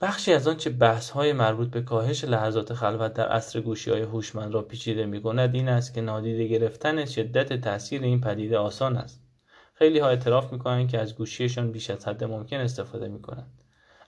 بخشی 0.00 0.32
از 0.32 0.48
آنچه 0.48 0.70
بحث 0.70 1.10
های 1.10 1.32
مربوط 1.32 1.70
به 1.70 1.82
کاهش 1.82 2.24
لحظات 2.24 2.74
خلوت 2.74 3.12
در 3.12 3.28
عصر 3.28 3.60
گوشی 3.60 3.90
های 3.90 4.02
هوشمند 4.02 4.54
را 4.54 4.62
پیچیده 4.62 5.06
می 5.06 5.22
کند 5.22 5.54
این 5.54 5.68
است 5.68 5.94
که 5.94 6.00
نادیده 6.00 6.46
گرفتن 6.46 7.04
شدت 7.04 7.60
تاثیر 7.60 8.02
این 8.02 8.20
پدیده 8.20 8.58
آسان 8.58 8.96
است. 8.96 9.22
خیلی 9.74 9.98
ها 9.98 10.08
اعتراف 10.08 10.52
می 10.52 10.58
کنند 10.58 10.88
که 10.88 10.98
از 10.98 11.16
گوشیشان 11.16 11.72
بیش 11.72 11.90
از 11.90 12.08
حد 12.08 12.24
ممکن 12.24 12.56
استفاده 12.56 13.08
می 13.08 13.22
کنند 13.22 13.62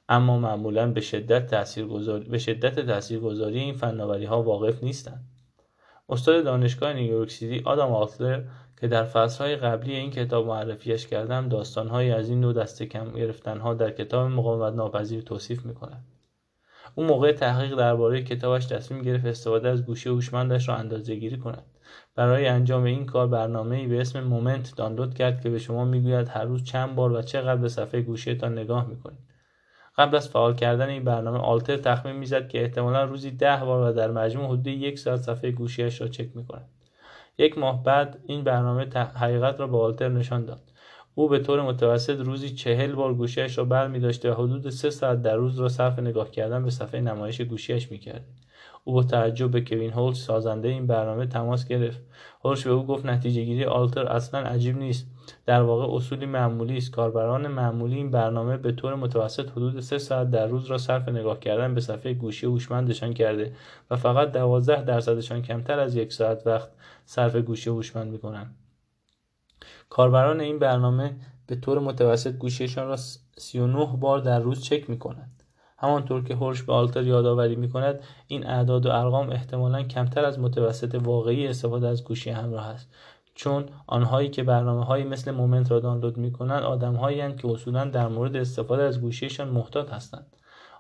اما 0.09 0.38
معمولا 0.38 0.92
به 0.92 1.00
شدت 1.00 1.47
تاثیرگذاری 1.47 2.28
به 2.28 2.38
شدت 2.38 2.87
تاثیرگذاری 2.87 3.59
این 3.59 3.75
فناوری 3.75 4.25
ها 4.25 4.42
واقف 4.42 4.83
نیستند. 4.83 5.25
استاد 6.09 6.45
دانشگاه 6.45 6.92
نیویورک 6.92 7.30
سیتی 7.30 7.64
آدام 7.64 7.92
آتلر 7.92 8.42
که 8.80 8.88
در 8.88 9.04
فصلهای 9.04 9.56
قبلی 9.56 9.94
این 9.97 10.11
کتاب 10.11 10.47
معرفیش 10.47 11.06
کردم 11.06 11.49
داستانهایی 11.49 12.11
از 12.11 12.28
این 12.28 12.40
نوع 12.40 12.52
دست 12.52 12.82
کم 12.82 13.12
گرفتنها 13.12 13.75
در 13.75 13.90
کتاب 13.90 14.30
مقاومت 14.30 14.75
ناپذیر 14.75 15.20
توصیف 15.20 15.66
می‌کند. 15.66 16.04
او 16.94 17.04
موقع 17.04 17.32
تحقیق 17.32 17.76
درباره 17.76 18.23
کتابش 18.23 18.66
تصمیم 18.66 19.02
گرفت 19.02 19.26
استفاده 19.26 19.68
از 19.68 19.87
گوشی 19.87 20.08
هوشمندش 20.08 20.68
را 20.68 20.76
اندازه 20.76 21.14
گیری 21.14 21.38
کند. 21.38 21.64
برای 22.14 22.47
انجام 22.47 22.85
این 22.85 23.06
کار 23.06 23.26
برنامه‌ای 23.26 23.87
به 23.87 24.00
اسم 24.00 24.20
مومنت 24.20 24.76
دانلود 24.76 25.14
کرد 25.14 25.40
که 25.40 25.50
به 25.50 25.58
شما 25.58 25.85
می‌گوید 25.85 26.28
هر 26.28 26.44
روز 26.44 26.64
چند 26.64 26.94
بار 26.94 27.12
و 27.12 27.23
چقدر 27.23 27.61
به 27.61 27.68
صفحه 27.68 28.00
گوشیتان 28.00 28.58
نگاه 28.58 28.88
می‌کنید. 28.88 29.18
قبل 29.99 30.16
از 30.16 30.28
فعال 30.28 30.54
کردن 30.54 30.88
این 30.88 31.04
برنامه 31.04 31.38
آلتر 31.38 31.76
تخمین 31.76 32.16
می‌زد 32.16 32.49
که 32.49 32.62
احتمالا 32.62 33.04
روزی 33.04 33.30
ده 33.30 33.56
بار 33.64 33.90
و 33.90 33.92
در 33.92 34.11
مجموع 34.11 34.47
حدود 34.47 34.66
یک 34.66 34.99
ساعت 34.99 35.20
صفحه 35.20 35.50
گوشیش 35.50 36.00
را 36.00 36.08
چک 36.08 36.37
می‌کند. 36.37 36.68
یک 37.38 37.59
ماه 37.59 37.85
بعد 37.85 38.18
این 38.26 38.45
برنامه 38.45 38.85
حقیقت 38.95 39.61
را 39.61 39.66
به 39.66 39.78
آلتر 39.78 40.09
نشان 40.09 40.45
داد 40.45 40.62
او 41.14 41.28
به 41.28 41.38
طور 41.38 41.62
متوسط 41.62 42.18
روزی 42.18 42.50
چهل 42.50 42.92
بار 42.92 43.14
گوشیش 43.14 43.59
را 43.59 43.64
بر 43.64 43.88
و 44.30 44.35
حدود 44.35 44.71
سه 44.71 44.90
ساعت 44.90 45.23
در 45.23 45.37
روز 45.37 45.61
را 45.61 45.68
صرف 45.68 45.99
نگاه 45.99 46.30
کردن 46.30 46.64
به 46.64 46.71
صفحه 46.71 47.00
نمایش 47.00 47.40
گوشیش 47.40 47.90
می 47.90 47.99
کرد. 47.99 48.25
او 48.88 48.95
با 48.95 49.02
تعجب 49.02 49.50
به 49.50 49.61
کوین 49.61 49.92
هولز 49.92 50.18
سازنده 50.18 50.68
این 50.68 50.87
برنامه 50.87 51.26
تماس 51.26 51.68
گرفت. 51.68 52.00
هولش 52.45 52.66
به 52.66 52.71
او 52.71 52.87
گفت 52.87 53.07
نتیجه 53.07 53.45
گیری 53.45 53.64
آلتر 53.64 54.07
اصلا 54.07 54.40
عجیب 54.40 54.78
نیست. 54.78 55.07
در 55.47 55.62
واقع 55.62 55.95
اصولی 55.95 56.26
معمولی 56.26 56.76
است. 56.76 56.90
کاربران 56.90 57.47
معمولی 57.47 57.97
این 57.97 58.11
برنامه 58.11 58.57
به 58.57 58.73
طور 58.73 58.95
متوسط 58.95 59.50
حدود 59.50 59.80
سه 59.80 59.99
ساعت 59.99 60.30
در 60.30 60.47
روز 60.47 60.66
را 60.66 60.78
صرف 60.78 61.09
نگاه 61.09 61.40
کردن 61.40 61.75
به 61.75 61.80
صفحه 61.80 62.14
گوشی 62.14 62.47
هوشمندشان 62.47 63.14
کرده 63.14 63.52
و 63.90 63.97
فقط 63.97 64.33
دوازده 64.33 64.83
درصدشان 64.83 65.42
کمتر 65.42 65.80
از 65.80 65.97
یک 65.97 66.12
ساعت 66.12 66.47
وقت 66.47 66.68
صرف 67.04 67.37
گوشی 67.37 67.71
هوشمند 67.71 68.12
می‌کنند. 68.12 68.54
کاربران 69.90 70.40
این 70.40 70.59
برنامه 70.59 71.16
به 71.47 71.57
طور 71.57 71.78
متوسط 71.78 72.33
گوشیشان 72.33 72.88
را 72.88 72.97
39 72.97 73.97
بار 74.00 74.18
در 74.18 74.40
روز 74.40 74.62
چک 74.62 74.90
می‌کنند. 74.90 75.38
همانطور 75.78 76.25
که 76.25 76.35
هورش 76.35 76.62
به 76.62 76.73
آلتر 76.73 77.02
یادآوری 77.02 77.56
می 77.56 77.68
کند 77.68 78.00
این 78.26 78.47
اعداد 78.47 78.87
و 78.87 78.90
ارقام 78.90 79.30
احتمالا 79.30 79.82
کمتر 79.82 80.25
از 80.25 80.38
متوسط 80.38 80.94
واقعی 80.94 81.47
استفاده 81.47 81.88
از 81.88 82.04
گوشی 82.04 82.30
همراه 82.30 82.66
است. 82.66 82.88
چون 83.35 83.64
آنهایی 83.87 84.28
که 84.28 84.42
برنامه 84.42 84.85
هایی 84.85 85.04
مثل 85.04 85.30
مومنت 85.30 85.70
را 85.70 85.80
دانلود 85.80 86.16
می 86.16 86.32
کنند 86.32 86.62
آدم 86.62 87.37
که 87.37 87.49
اصولا 87.49 87.85
در 87.85 88.08
مورد 88.08 88.37
استفاده 88.37 88.82
از 88.82 89.00
گوشیشان 89.00 89.49
محتاط 89.49 89.90
هستند. 89.90 90.26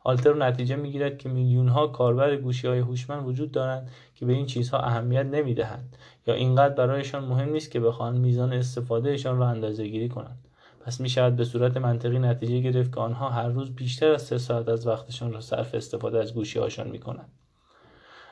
آلتر 0.04 0.34
نتیجه 0.34 0.76
می‌گیرد 0.76 1.18
که 1.18 1.28
میلیون 1.28 1.68
ها 1.68 1.86
کاربر 1.86 2.36
گوشی 2.36 2.68
های 2.68 2.78
هوشمند 2.78 3.26
وجود 3.26 3.52
دارند 3.52 3.90
که 4.14 4.26
به 4.26 4.32
این 4.32 4.46
چیزها 4.46 4.78
اهمیت 4.78 5.26
نمی 5.26 5.54
دهند 5.54 5.96
یا 6.26 6.34
اینقدر 6.34 6.74
برایشان 6.74 7.24
مهم 7.24 7.48
نیست 7.48 7.70
که 7.70 7.80
بخواهند 7.80 8.18
میزان 8.18 8.52
استفادهشان 8.52 9.38
را 9.38 9.48
اندازه 9.48 9.86
گیری 9.86 10.08
کنند. 10.08 10.47
پس 10.80 11.00
می 11.00 11.08
شود 11.08 11.36
به 11.36 11.44
صورت 11.44 11.76
منطقی 11.76 12.18
نتیجه 12.18 12.60
گرفت 12.60 12.94
که 12.94 13.00
آنها 13.00 13.30
هر 13.30 13.48
روز 13.48 13.74
بیشتر 13.74 14.12
از 14.12 14.22
سه 14.22 14.38
ساعت 14.38 14.68
از 14.68 14.86
وقتشان 14.86 15.32
را 15.32 15.40
صرف 15.40 15.74
استفاده 15.74 16.18
از 16.18 16.34
گوشی 16.34 16.58
هاشان 16.58 16.88
می 16.88 16.98
کنند. 16.98 17.30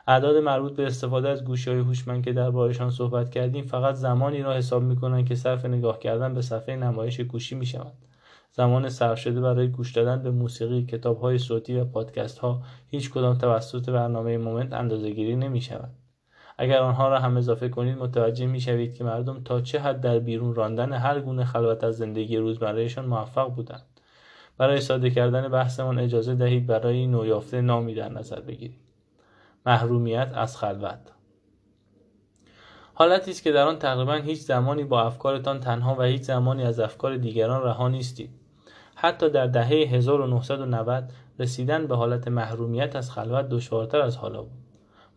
اعداد 0.07 0.35
مربوط 0.35 0.75
به 0.75 0.87
استفاده 0.87 1.29
از 1.29 1.43
گوشی 1.43 1.69
های 1.69 1.79
هوشمند 1.79 2.23
که 2.23 2.33
دربارهشان 2.33 2.89
صحبت 2.89 3.29
کردیم 3.29 3.65
فقط 3.65 3.95
زمانی 3.95 4.41
را 4.41 4.53
حساب 4.53 4.83
می 4.83 4.95
کنند 4.95 5.27
که 5.27 5.35
صرف 5.35 5.65
نگاه 5.65 5.99
کردن 5.99 6.33
به 6.33 6.41
صفحه 6.41 6.75
نمایش 6.75 7.21
گوشی 7.21 7.55
می 7.55 7.65
شود. 7.65 7.93
زمان 8.51 8.89
صرف 8.89 9.19
شده 9.19 9.41
برای 9.41 9.67
گوش 9.67 9.91
دادن 9.91 10.23
به 10.23 10.31
موسیقی، 10.31 10.85
کتاب 10.85 11.21
های 11.21 11.37
صوتی 11.37 11.75
و 11.75 11.85
پادکست 11.85 12.37
ها 12.37 12.61
هیچ 12.87 13.11
کدام 13.11 13.37
توسط 13.37 13.89
برنامه 13.89 14.37
مومنت 14.37 14.73
اندازه 14.73 15.09
گیری 15.09 15.35
نمی 15.35 15.61
شود. 15.61 15.89
اگر 16.57 16.79
آنها 16.79 17.09
را 17.09 17.19
هم 17.19 17.37
اضافه 17.37 17.69
کنید 17.69 17.97
متوجه 17.97 18.45
می 18.45 18.61
شوید 18.61 18.95
که 18.95 19.03
مردم 19.03 19.43
تا 19.43 19.61
چه 19.61 19.79
حد 19.79 20.01
در 20.01 20.19
بیرون 20.19 20.55
راندن 20.55 20.93
هر 20.93 21.19
گونه 21.19 21.45
خلوت 21.45 21.83
از 21.83 21.97
زندگی 21.97 22.37
روزمرهشان 22.37 23.05
موفق 23.05 23.49
بودند. 23.49 23.85
برای 24.57 24.81
ساده 24.81 25.09
کردن 25.09 25.47
بحثمان 25.47 25.99
اجازه 25.99 26.35
دهید 26.35 26.67
برای 26.67 27.07
نویافته 27.07 27.61
نامی 27.61 27.93
در 27.93 28.09
نظر 28.09 28.39
بگیریم 28.39 28.79
محرومیت 29.65 30.31
از 30.33 30.57
خلوت. 30.57 30.99
حالتی 32.93 33.31
است 33.31 33.43
که 33.43 33.51
در 33.51 33.67
آن 33.67 33.79
تقریبا 33.79 34.13
هیچ 34.13 34.39
زمانی 34.39 34.83
با 34.83 35.01
افکارتان 35.01 35.59
تنها 35.59 35.95
و 35.95 36.03
هیچ 36.03 36.21
زمانی 36.21 36.63
از 36.63 36.79
افکار 36.79 37.17
دیگران 37.17 37.63
رها 37.63 37.89
نیستید. 37.89 38.29
حتی 38.95 39.29
در 39.29 39.47
دهه 39.47 39.67
1990 39.67 41.11
رسیدن 41.39 41.87
به 41.87 41.95
حالت 41.95 42.27
محرومیت 42.27 42.95
از 42.95 43.11
خلوت 43.11 43.49
دشوارتر 43.49 44.01
از 44.01 44.17
حالا 44.17 44.41
بود. 44.41 44.66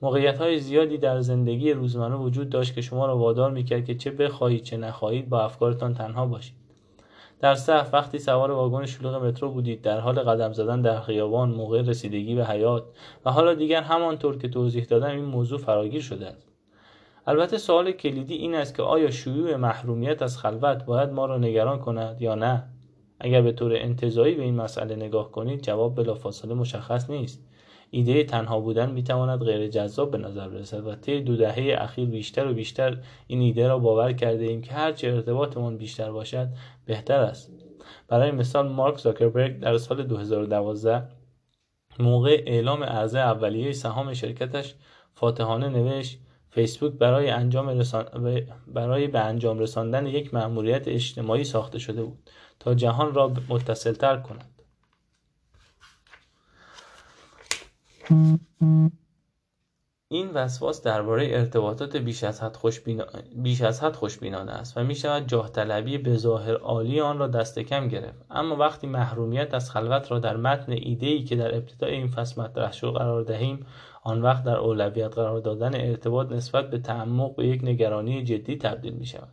موقعیت 0.02 0.38
های 0.38 0.58
زیادی 0.58 0.98
در 0.98 1.20
زندگی 1.20 1.72
روزمره 1.72 2.16
وجود 2.16 2.50
داشت 2.50 2.74
که 2.74 2.80
شما 2.80 3.06
را 3.06 3.18
وادار 3.18 3.50
می‌کرد 3.50 3.84
که 3.84 3.94
چه 3.94 4.10
بخواهید 4.10 4.62
چه 4.62 4.76
نخواهید 4.76 5.28
با 5.28 5.44
افکارتان 5.44 5.94
تنها 5.94 6.26
باشید. 6.26 6.54
در 7.40 7.54
صف 7.54 7.90
وقتی 7.92 8.18
سوار 8.18 8.50
واگن 8.50 8.86
شلوغ 8.86 9.24
مترو 9.24 9.50
بودید 9.50 9.82
در 9.82 10.00
حال 10.00 10.20
قدم 10.20 10.52
زدن 10.52 10.82
در 10.82 11.00
خیابان 11.00 11.50
موقع 11.50 11.82
رسیدگی 11.82 12.34
به 12.34 12.46
حیات 12.46 12.84
و 13.24 13.30
حالا 13.30 13.54
دیگر 13.54 13.82
همانطور 13.82 14.38
که 14.38 14.48
توضیح 14.48 14.84
دادم 14.84 15.10
این 15.10 15.24
موضوع 15.24 15.58
فراگیر 15.58 16.02
شده 16.02 16.26
است. 16.26 16.48
البته 17.26 17.58
سوال 17.58 17.92
کلیدی 17.92 18.34
این 18.34 18.54
است 18.54 18.76
که 18.76 18.82
آیا 18.82 19.10
شیوع 19.10 19.56
محرومیت 19.56 20.22
از 20.22 20.38
خلوت 20.38 20.84
باید 20.84 21.10
ما 21.10 21.26
را 21.26 21.38
نگران 21.38 21.78
کند 21.78 22.22
یا 22.22 22.34
نه؟ 22.34 22.64
اگر 23.20 23.42
به 23.42 23.52
طور 23.52 23.76
انتظایی 23.76 24.34
به 24.34 24.42
این 24.42 24.54
مسئله 24.54 24.96
نگاه 24.96 25.30
کنید 25.30 25.62
جواب 25.62 25.94
بلافاصله 25.94 26.54
مشخص 26.54 27.10
نیست. 27.10 27.49
ایده 27.90 28.24
تنها 28.24 28.60
بودن 28.60 28.90
می‌تواند 28.90 29.40
غیر 29.42 29.68
جذاب 29.68 30.10
به 30.10 30.18
نظر 30.18 30.48
برسد. 30.48 30.86
و 30.86 30.94
طی 30.94 31.20
دو 31.20 31.36
دهه 31.36 31.76
اخیر 31.78 32.08
بیشتر 32.08 32.46
و 32.46 32.54
بیشتر 32.54 32.98
این 33.26 33.40
ایده 33.40 33.68
را 33.68 33.78
باور 33.78 34.12
کرده 34.12 34.44
ایم 34.44 34.62
که 34.62 34.72
هرچه 34.72 35.08
ارتباطمان 35.08 35.76
بیشتر 35.76 36.12
باشد 36.12 36.48
بهتر 36.86 37.20
است. 37.20 37.52
برای 38.08 38.30
مثال 38.30 38.68
مارک 38.68 38.98
زاکربرگ 38.98 39.60
در 39.60 39.78
سال 39.78 40.02
2012 40.02 41.02
موقع 41.98 42.42
اعلام 42.46 42.84
عرضه 42.84 43.18
اولیه 43.18 43.72
سهام 43.72 44.14
شرکتش 44.14 44.74
فاتحانه 45.14 45.68
نوشت 45.68 46.18
فیسبوک 46.50 46.92
برای 46.92 47.30
انجام 47.30 47.68
رسان... 47.68 48.04
برای 48.66 49.06
به 49.06 49.20
انجام 49.20 49.58
رساندن 49.58 50.06
یک 50.06 50.34
مأموریت 50.34 50.88
اجتماعی 50.88 51.44
ساخته 51.44 51.78
شده 51.78 52.02
بود 52.02 52.30
تا 52.60 52.74
جهان 52.74 53.14
را 53.14 53.32
متصلتر 53.48 54.16
کند. 54.16 54.49
این 60.08 60.30
وسواس 60.34 60.82
درباره 60.82 61.28
ارتباطات 61.30 61.96
بیش 61.96 62.24
از 62.24 62.42
حد 63.82 63.96
خوشبینانه 63.96 64.52
است 64.52 64.76
و 64.76 64.84
می 64.84 64.94
شود 64.94 65.26
جاه 65.26 65.50
طلبی 65.50 65.98
به 65.98 66.16
ظاهر 66.16 66.54
عالی 66.54 67.00
آن 67.00 67.18
را 67.18 67.26
دست 67.26 67.58
کم 67.58 67.88
گرفت. 67.88 68.24
اما 68.30 68.56
وقتی 68.56 68.86
محرومیت 68.86 69.54
از 69.54 69.70
خلوت 69.70 70.10
را 70.10 70.18
در 70.18 70.36
متن 70.36 70.72
ایده 70.72 71.22
که 71.22 71.36
در 71.36 71.54
ابتدای 71.54 71.94
این 71.94 72.08
فصل 72.08 72.42
مطرح 72.42 72.72
شد 72.72 72.92
قرار 72.92 73.22
دهیم 73.22 73.66
آن 74.02 74.22
وقت 74.22 74.44
در 74.44 74.56
اولویت 74.56 75.14
قرار 75.14 75.40
دادن 75.40 75.74
ارتباط 75.74 76.32
نسبت 76.32 76.70
به 76.70 76.78
تعمق 76.78 77.36
به 77.36 77.46
یک 77.46 77.64
نگرانی 77.64 78.24
جدی 78.24 78.56
تبدیل 78.56 78.94
می 78.94 79.06
شود 79.06 79.28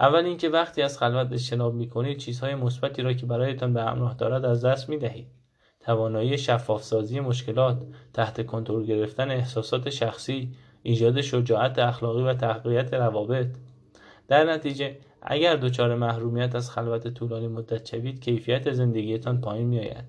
اول 0.00 0.24
اینکه 0.24 0.48
وقتی 0.48 0.82
از 0.82 0.98
خلوت 0.98 1.32
اجتناب 1.32 1.74
می 1.74 1.88
کنید 1.88 2.18
چیزهای 2.18 2.54
مثبتی 2.54 3.02
را 3.02 3.12
که 3.12 3.26
برایتان 3.26 3.74
به 3.74 3.82
همراه 3.82 4.14
دارد 4.14 4.44
از 4.44 4.64
دست 4.64 4.88
می 4.88 4.98
دهید 4.98 5.43
توانایی 5.86 6.38
شفافسازی 6.38 7.20
مشکلات 7.20 7.82
تحت 8.12 8.46
کنترل 8.46 8.84
گرفتن 8.84 9.30
احساسات 9.30 9.90
شخصی 9.90 10.52
ایجاد 10.82 11.20
شجاعت 11.20 11.78
اخلاقی 11.78 12.22
و 12.22 12.34
تقویت 12.34 12.94
روابط 12.94 13.46
در 14.28 14.44
نتیجه 14.44 14.96
اگر 15.22 15.56
دچار 15.56 15.94
محرومیت 15.94 16.54
از 16.54 16.70
خلوت 16.70 17.08
طولانی 17.08 17.48
مدت 17.48 17.86
شوید 17.86 18.20
کیفیت 18.20 18.72
زندگیتان 18.72 19.40
پایین 19.40 19.66
میآید 19.66 20.04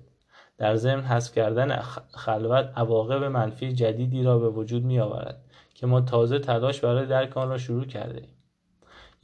در 0.58 0.76
ضمن 0.76 1.02
حذف 1.02 1.34
کردن 1.34 1.76
خلوت 2.10 2.72
عواقب 2.76 3.24
منفی 3.24 3.72
جدیدی 3.72 4.22
را 4.22 4.38
به 4.38 4.48
وجود 4.48 4.84
می 4.84 5.00
آورد 5.00 5.40
که 5.74 5.86
ما 5.86 6.00
تازه 6.00 6.38
تلاش 6.38 6.80
برای 6.80 7.06
درک 7.06 7.36
آن 7.36 7.48
را 7.48 7.58
شروع 7.58 7.84
کرده 7.84 8.20
ایم. 8.20 8.35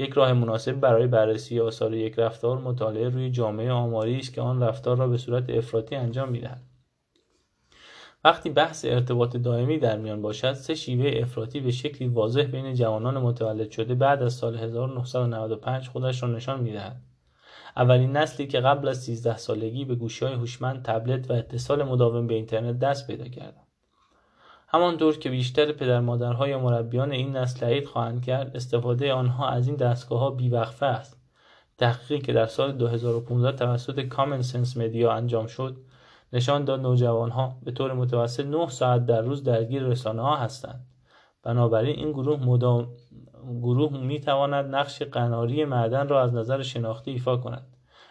یک 0.03 0.13
راه 0.13 0.33
مناسب 0.33 0.73
برای 0.73 1.07
بررسی 1.07 1.61
آثار 1.61 1.95
یک 1.95 2.19
رفتار 2.19 2.59
مطالعه 2.59 3.09
روی 3.09 3.31
جامعه 3.31 3.71
آماری 3.71 4.19
است 4.19 4.35
که 4.35 4.41
آن 4.41 4.63
رفتار 4.63 4.97
را 4.97 5.09
به 5.09 5.17
صورت 5.17 5.51
افراطی 5.51 5.97
انجام 5.97 6.29
می‌دهد. 6.29 6.63
وقتی 8.25 8.51
بحث 8.51 8.85
ارتباط 8.85 9.37
دائمی 9.37 9.79
در 9.79 9.99
میان 9.99 10.23
باشد 10.23 10.53
سه 10.53 10.75
شیوه 10.75 11.21
افراطی 11.23 11.61
به 11.61 11.71
شکلی 11.71 12.09
واضح 12.09 12.43
بین 12.43 12.75
جوانان 12.75 13.19
متولد 13.19 13.71
شده 13.71 13.95
بعد 13.95 14.23
از 14.23 14.33
سال 14.33 14.57
1995 14.57 15.89
خودش 15.89 16.23
را 16.23 16.29
نشان 16.29 16.61
می‌دهد. 16.61 16.97
اولین 17.77 18.17
نسلی 18.17 18.47
که 18.47 18.61
قبل 18.61 18.89
از 18.89 19.03
13 19.03 19.37
سالگی 19.37 19.85
به 19.85 19.95
گوشی 19.95 20.25
های 20.25 20.35
هوشمند 20.35 20.83
تبلت 20.83 21.31
و 21.31 21.35
اتصال 21.35 21.83
مداوم 21.83 22.27
به 22.27 22.35
اینترنت 22.35 22.79
دست 22.79 23.07
پیدا 23.07 23.29
کردند. 23.29 23.72
همانطور 24.75 25.19
که 25.19 25.31
بیشتر 25.31 25.73
پدر 25.73 26.01
مادرهای 26.01 26.57
مربیان 26.57 27.13
این 27.13 27.37
نسل 27.37 27.67
عید 27.67 27.87
خواهند 27.87 28.25
کرد 28.25 28.57
استفاده 28.57 29.13
آنها 29.13 29.49
از 29.49 29.67
این 29.67 29.77
دستگاه 29.77 30.21
ها 30.21 30.31
بیوقفه 30.31 30.87
است. 30.87 31.17
تحقیقی 31.79 32.19
که 32.19 32.33
در 32.33 32.47
سال 32.47 32.73
2015 32.73 33.57
توسط 33.57 34.01
کامن 34.01 34.43
سنس 34.43 34.77
مدیا 34.77 35.13
انجام 35.13 35.47
شد 35.47 35.77
نشان 36.33 36.65
داد 36.65 36.81
نوجوانها 36.81 37.57
به 37.63 37.73
طور 37.73 37.93
متوسط 37.93 38.47
9 38.47 38.69
ساعت 38.69 39.07
در 39.07 39.21
روز 39.21 39.45
درگیر 39.45 39.83
رسانه 39.83 40.23
ها 40.23 40.37
هستند. 40.37 40.87
بنابراین 41.43 41.97
این 41.97 42.13
گروه 42.13 42.45
مدام 42.45 42.89
گروه 43.63 43.99
می 43.99 44.21
تواند 44.21 44.75
نقش 44.75 45.03
قناری 45.03 45.65
معدن 45.65 46.09
را 46.09 46.23
از 46.23 46.35
نظر 46.35 46.63
شناختی 46.63 47.11
ایفا 47.11 47.37
کند. 47.37 47.67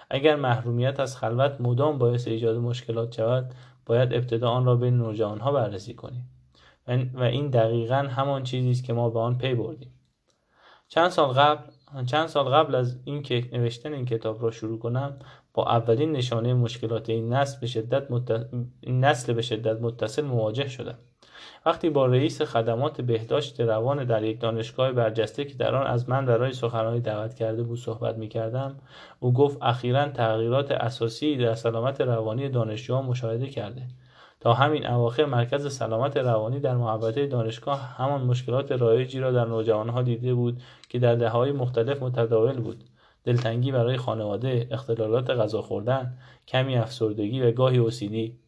اگر 0.09 0.35
محرومیت 0.35 0.99
از 0.99 1.17
خلوت 1.17 1.61
مدام 1.61 1.97
باعث 1.97 2.27
ایجاد 2.27 2.57
مشکلات 2.57 3.15
شود 3.15 3.53
باید 3.85 4.13
ابتدا 4.13 4.49
آن 4.49 4.65
را 4.65 4.75
بین 4.75 4.97
نوجوانها 4.97 5.51
بررسی 5.51 5.93
کنیم. 5.93 6.30
و 7.13 7.23
این 7.23 7.49
دقیقا 7.49 7.95
همان 7.95 8.43
چیزی 8.43 8.71
است 8.71 8.83
که 8.83 8.93
ما 8.93 9.09
به 9.09 9.19
آن 9.19 9.37
پی 9.37 9.55
بردیم. 9.55 9.93
چند 10.87 11.09
سال 11.09 11.33
قبل 11.33 11.71
چند 12.05 12.27
سال 12.27 12.45
قبل 12.45 12.75
از 12.75 12.99
اینکه 13.05 13.49
نوشتن 13.53 13.93
این 13.93 14.05
کتاب 14.05 14.43
را 14.43 14.51
شروع 14.51 14.79
کنم 14.79 15.19
با 15.53 15.65
اولین 15.65 16.11
نشانه 16.11 16.53
مشکلات 16.53 17.09
این 17.09 17.33
نسل 17.33 17.59
به 17.59 17.67
شدت, 17.67 18.07
این 18.81 19.05
نسل 19.05 19.33
به 19.33 19.41
شدت 19.41 19.81
متصل 19.81 20.25
مواجه 20.25 20.67
شدم. 20.67 20.97
وقتی 21.65 21.89
با 21.89 22.05
رئیس 22.05 22.41
خدمات 22.41 23.01
بهداشت 23.01 23.61
روان 23.61 24.03
در 24.03 24.23
یک 24.23 24.39
دانشگاه 24.39 24.91
برجسته 24.91 25.45
که 25.45 25.53
در 25.53 25.75
آن 25.75 25.87
از 25.87 26.09
من 26.09 26.25
برای 26.25 26.53
سخنرانی 26.53 26.99
دعوت 26.99 27.33
کرده 27.33 27.63
بود 27.63 27.79
صحبت 27.79 28.17
می 28.17 28.27
کردم 28.27 28.75
او 29.19 29.33
گفت 29.33 29.57
اخیرا 29.61 30.09
تغییرات 30.09 30.71
اساسی 30.71 31.37
در 31.37 31.55
سلامت 31.55 32.01
روانی 32.01 32.49
دانشجوها 32.49 33.01
مشاهده 33.01 33.47
کرده. 33.47 33.87
تا 34.41 34.53
همین 34.53 34.87
اواخر 34.87 35.25
مرکز 35.25 35.75
سلامت 35.75 36.17
روانی 36.17 36.59
در 36.59 36.75
محوطه 36.75 37.27
دانشگاه 37.27 37.79
همان 37.79 38.21
مشکلات 38.21 38.71
رایجی 38.71 39.19
را 39.19 39.31
در 39.31 39.45
نوجوانها 39.45 40.01
دیده 40.01 40.33
بود 40.33 40.61
که 40.89 40.99
در 40.99 41.15
دههای 41.15 41.51
مختلف 41.51 42.03
متداول 42.03 42.59
بود. 42.59 42.83
دلتنگی 43.23 43.71
برای 43.71 43.97
خانواده 43.97 44.67
اختلالات 44.71 45.29
غذا 45.29 45.61
خوردن 45.61 46.17
کمی 46.47 46.77
افسردگی 46.77 47.41
و 47.41 47.51
گاهی 47.51 47.77
اوسیدی. 47.77 48.39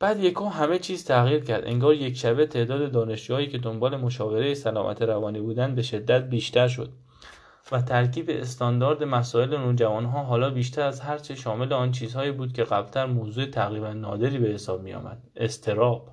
بعد 0.00 0.20
یکو 0.20 0.44
همه 0.44 0.78
چیز 0.78 1.04
تغییر 1.04 1.44
کرد. 1.44 1.66
انگار 1.66 1.94
یک 1.94 2.16
شبه 2.16 2.46
تعداد 2.46 2.92
دانشجوهایی 2.92 3.46
که 3.46 3.58
دنبال 3.58 3.96
مشاوره 3.96 4.54
سلامت 4.54 5.02
روانی 5.02 5.40
بودند 5.40 5.74
به 5.74 5.82
شدت 5.82 6.22
بیشتر 6.22 6.68
شد. 6.68 6.92
و 7.72 7.82
ترکیب 7.82 8.26
استاندارد 8.28 9.04
مسائل 9.04 9.56
نوجوانها 9.56 10.22
حالا 10.22 10.50
بیشتر 10.50 10.82
از 10.82 11.00
هرچه 11.00 11.34
شامل 11.34 11.72
آن 11.72 11.92
چیزهایی 11.92 12.32
بود 12.32 12.52
که 12.52 12.64
قبلتر 12.64 13.06
موضوع 13.06 13.46
تقریبا 13.46 13.92
نادری 13.92 14.38
به 14.38 14.48
حساب 14.48 14.82
می 14.82 14.92
آمد 14.92 15.22
استراب. 15.36 16.08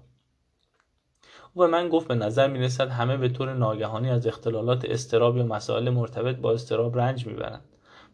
او 1.54 1.62
به 1.62 1.68
من 1.68 1.90
گفت 1.90 2.08
به 2.08 2.16
نظر 2.16 2.48
می 2.48 2.60
رسد 2.60 2.90
همه 2.90 3.18
به 3.18 3.30
طور 3.30 3.54
ناگهانی 3.54 4.10
از 4.10 4.28
اختلالات 4.28 4.86
استراب 4.86 5.38
یا 5.38 5.44
مسائل 5.44 5.90
مرتبط 5.90 6.36
با 6.36 6.54
استراب 6.54 7.00
رنج 7.00 7.28
می‌برند. 7.28 7.64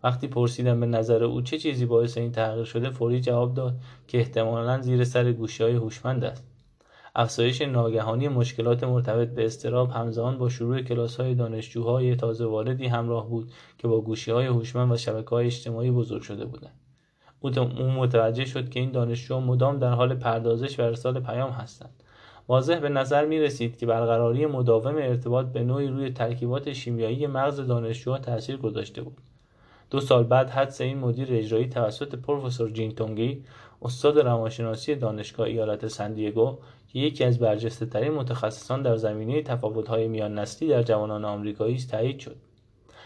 وقتی 0.03 0.27
پرسیدم 0.27 0.79
به 0.79 0.85
نظر 0.85 1.23
او 1.23 1.41
چه 1.41 1.57
چیزی 1.57 1.85
باعث 1.85 2.17
این 2.17 2.31
تغییر 2.31 2.65
شده 2.65 2.89
فوری 2.89 3.21
جواب 3.21 3.53
داد 3.53 3.79
که 4.07 4.17
احتمالا 4.17 4.81
زیر 4.81 5.03
سر 5.03 5.31
گوشی 5.31 5.63
های 5.63 5.73
هوشمند 5.73 6.23
است. 6.23 6.48
افزایش 7.19 7.61
ناگهانی 7.61 8.27
مشکلات 8.27 8.83
مرتبط 8.83 9.29
به 9.29 9.45
استراب 9.45 9.89
همزمان 9.91 10.37
با 10.37 10.49
شروع 10.49 10.81
کلاس 10.81 11.19
های 11.19 11.35
دانشجوهای 11.35 12.15
تازه 12.15 12.45
واردی 12.45 12.87
همراه 12.87 13.29
بود 13.29 13.51
که 13.77 13.87
با 13.87 14.01
گوشی 14.01 14.31
های 14.31 14.45
هوشمند 14.45 14.91
و 14.91 14.97
شبکه 14.97 15.29
های 15.29 15.45
اجتماعی 15.45 15.91
بزرگ 15.91 16.21
شده 16.21 16.45
بودند. 16.45 16.79
او 17.41 17.91
متوجه 17.91 18.45
شد 18.45 18.69
که 18.69 18.79
این 18.79 18.91
دانشجوها 18.91 19.39
مدام 19.39 19.79
در 19.79 19.91
حال 19.91 20.15
پردازش 20.15 20.79
و 20.79 20.83
ارسال 20.83 21.19
پیام 21.19 21.51
هستند. 21.51 22.03
واضح 22.47 22.79
به 22.79 22.89
نظر 22.89 23.25
می 23.25 23.39
رسید 23.39 23.77
که 23.77 23.85
برقراری 23.85 24.45
مداوم 24.45 24.95
ارتباط 24.95 25.45
به 25.45 25.63
نوعی 25.63 25.87
روی 25.87 26.09
ترکیبات 26.09 26.73
شیمیایی 26.73 27.27
مغز 27.27 27.59
دانشجوها 27.67 28.17
تاثیر 28.17 28.57
گذاشته 28.57 29.01
بود. 29.01 29.17
دو 29.89 29.99
سال 29.99 30.23
بعد 30.23 30.49
حدس 30.49 30.81
این 30.81 30.97
مدیر 30.97 31.27
اجرایی 31.31 31.67
توسط 31.67 32.15
پروفسور 32.15 32.69
جین 32.69 32.91
تونگی 32.91 33.43
استاد 33.81 34.19
روانشناسی 34.19 34.95
دانشگاه 34.95 35.47
ایالت 35.47 35.87
سندیگو 35.87 36.57
که 36.93 36.99
یکی 36.99 37.23
از 37.23 37.39
برجسته 37.39 37.85
ترین 37.85 38.11
متخصصان 38.11 38.81
در 38.81 38.95
زمینه 38.95 39.41
تفاوت‌های 39.41 40.07
میان 40.07 40.39
نسلی 40.39 40.67
در 40.67 40.83
جوانان 40.83 41.25
آمریکایی 41.25 41.75
است 41.75 41.91
تایید 41.91 42.19
شد 42.19 42.35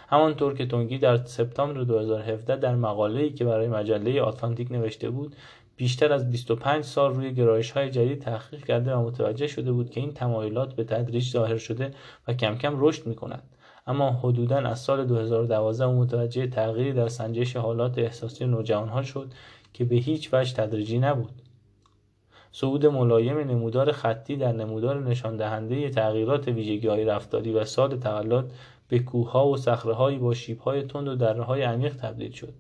همانطور 0.08 0.54
که 0.54 0.66
تونگی 0.66 0.98
در 0.98 1.26
سپتامبر 1.26 1.84
2017 1.84 2.56
در 2.56 2.76
مقاله‌ای 2.76 3.30
که 3.30 3.46
برای 3.46 3.68
مجله 3.68 4.22
آتلانتیک 4.22 4.72
نوشته 4.72 5.10
بود 5.10 5.36
بیشتر 5.76 6.14
از 6.14 6.32
25 6.32 6.84
سال 6.84 7.14
روی 7.14 7.34
گرایش 7.34 7.72
های 7.72 7.90
جدید 7.90 8.22
تحقیق 8.22 8.66
کرده 8.66 8.96
و 8.96 9.02
متوجه 9.02 9.48
شده 9.48 9.72
بود 9.72 9.90
که 9.90 10.00
این 10.00 10.14
تمایلات 10.14 10.76
به 10.76 10.84
تدریج 10.84 11.32
ظاهر 11.32 11.58
شده 11.58 11.92
و 12.28 12.34
کم 12.34 12.56
کم 12.56 12.76
رشد 12.78 13.08
می 13.08 13.16
کند. 13.16 13.44
اما 13.88 14.12
حدودا 14.12 14.58
از 14.58 14.80
سال 14.80 15.06
2012 15.06 15.86
او 15.86 15.94
متوجه 15.94 16.48
تغییری 16.48 16.94
در 16.94 17.08
سنجش 17.08 17.56
حالات 17.56 17.98
احساسی 17.98 18.46
نوجوانها 18.46 19.04
شد 19.04 19.32
که 19.74 19.86
به 19.86 19.96
هیچ 19.96 20.34
وجه 20.34 20.54
تدریجی 20.54 21.00
نبود. 21.00 21.43
صعود 22.56 22.86
ملایم 22.86 23.38
نمودار 23.38 23.92
خطی 23.92 24.36
در 24.36 24.52
نمودار 24.52 25.00
نشان 25.00 25.38
دهنده 25.38 25.90
تغییرات 25.90 26.48
ویژگی 26.48 26.88
های 26.88 27.06
رفتاری 27.06 27.54
و 27.54 27.66
سال 27.66 27.98
تولد 27.98 28.52
به 28.88 29.00
کوهها 29.00 29.48
و 29.48 29.58
صخرههایی 29.58 30.18
با 30.18 30.34
شیبهای 30.34 30.84
تند 30.84 31.08
و 31.08 31.16
درهای 31.16 31.62
عمیق 31.62 31.96
تبدیل 31.96 32.32
شد. 32.32 32.54